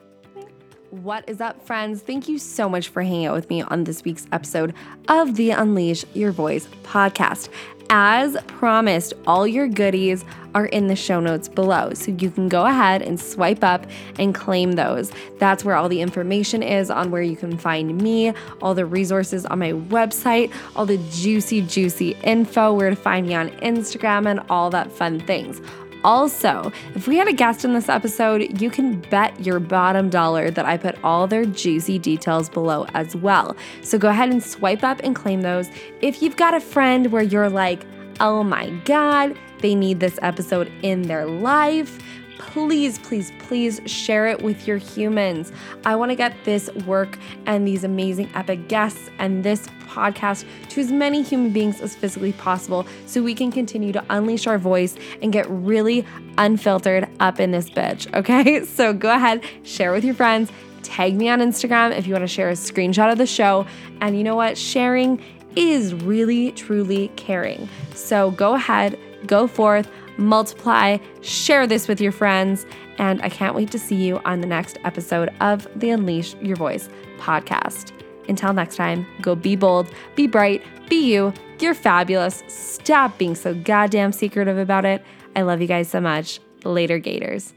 [0.91, 2.01] What is up, friends?
[2.01, 4.73] Thank you so much for hanging out with me on this week's episode
[5.07, 7.49] of the Unleash Your Voice podcast.
[7.89, 10.23] As promised, all your goodies
[10.53, 11.93] are in the show notes below.
[11.93, 13.87] So you can go ahead and swipe up
[14.19, 15.11] and claim those.
[15.39, 19.45] That's where all the information is on where you can find me, all the resources
[19.45, 24.39] on my website, all the juicy, juicy info, where to find me on Instagram, and
[24.49, 25.61] all that fun things.
[26.05, 30.51] Also, if we had a guest in this episode, you can bet your bottom dollar
[30.51, 33.57] that I put all their juicy details below as well.
[33.81, 35.67] So go ahead and swipe up and claim those.
[36.01, 37.87] If you've got a friend where you're like,
[38.19, 41.99] oh my God, they need this episode in their life
[42.37, 45.51] please, please, please share it with your humans.
[45.85, 50.81] I want to get this work and these amazing epic guests and this podcast to
[50.81, 54.95] as many human beings as physically possible so we can continue to unleash our voice
[55.21, 56.05] and get really
[56.37, 58.13] unfiltered up in this bitch.
[58.13, 60.51] Okay, so go ahead, share with your friends.
[60.83, 63.65] Tag me on Instagram if you want to share a screenshot of the show.
[64.01, 64.57] And you know what?
[64.57, 65.19] Sharing
[65.55, 67.67] is really, truly caring.
[67.95, 72.65] So go ahead, go forth multiply, share this with your friends,
[72.97, 76.55] and I can't wait to see you on the next episode of the Unleash Your
[76.55, 77.94] Voice podcast.
[78.27, 81.33] Until next time, go be bold, be bright, be you.
[81.59, 82.43] You're fabulous.
[82.47, 85.03] Stop being so goddamn secretive about it.
[85.35, 86.39] I love you guys so much.
[86.63, 87.53] Later, Gators.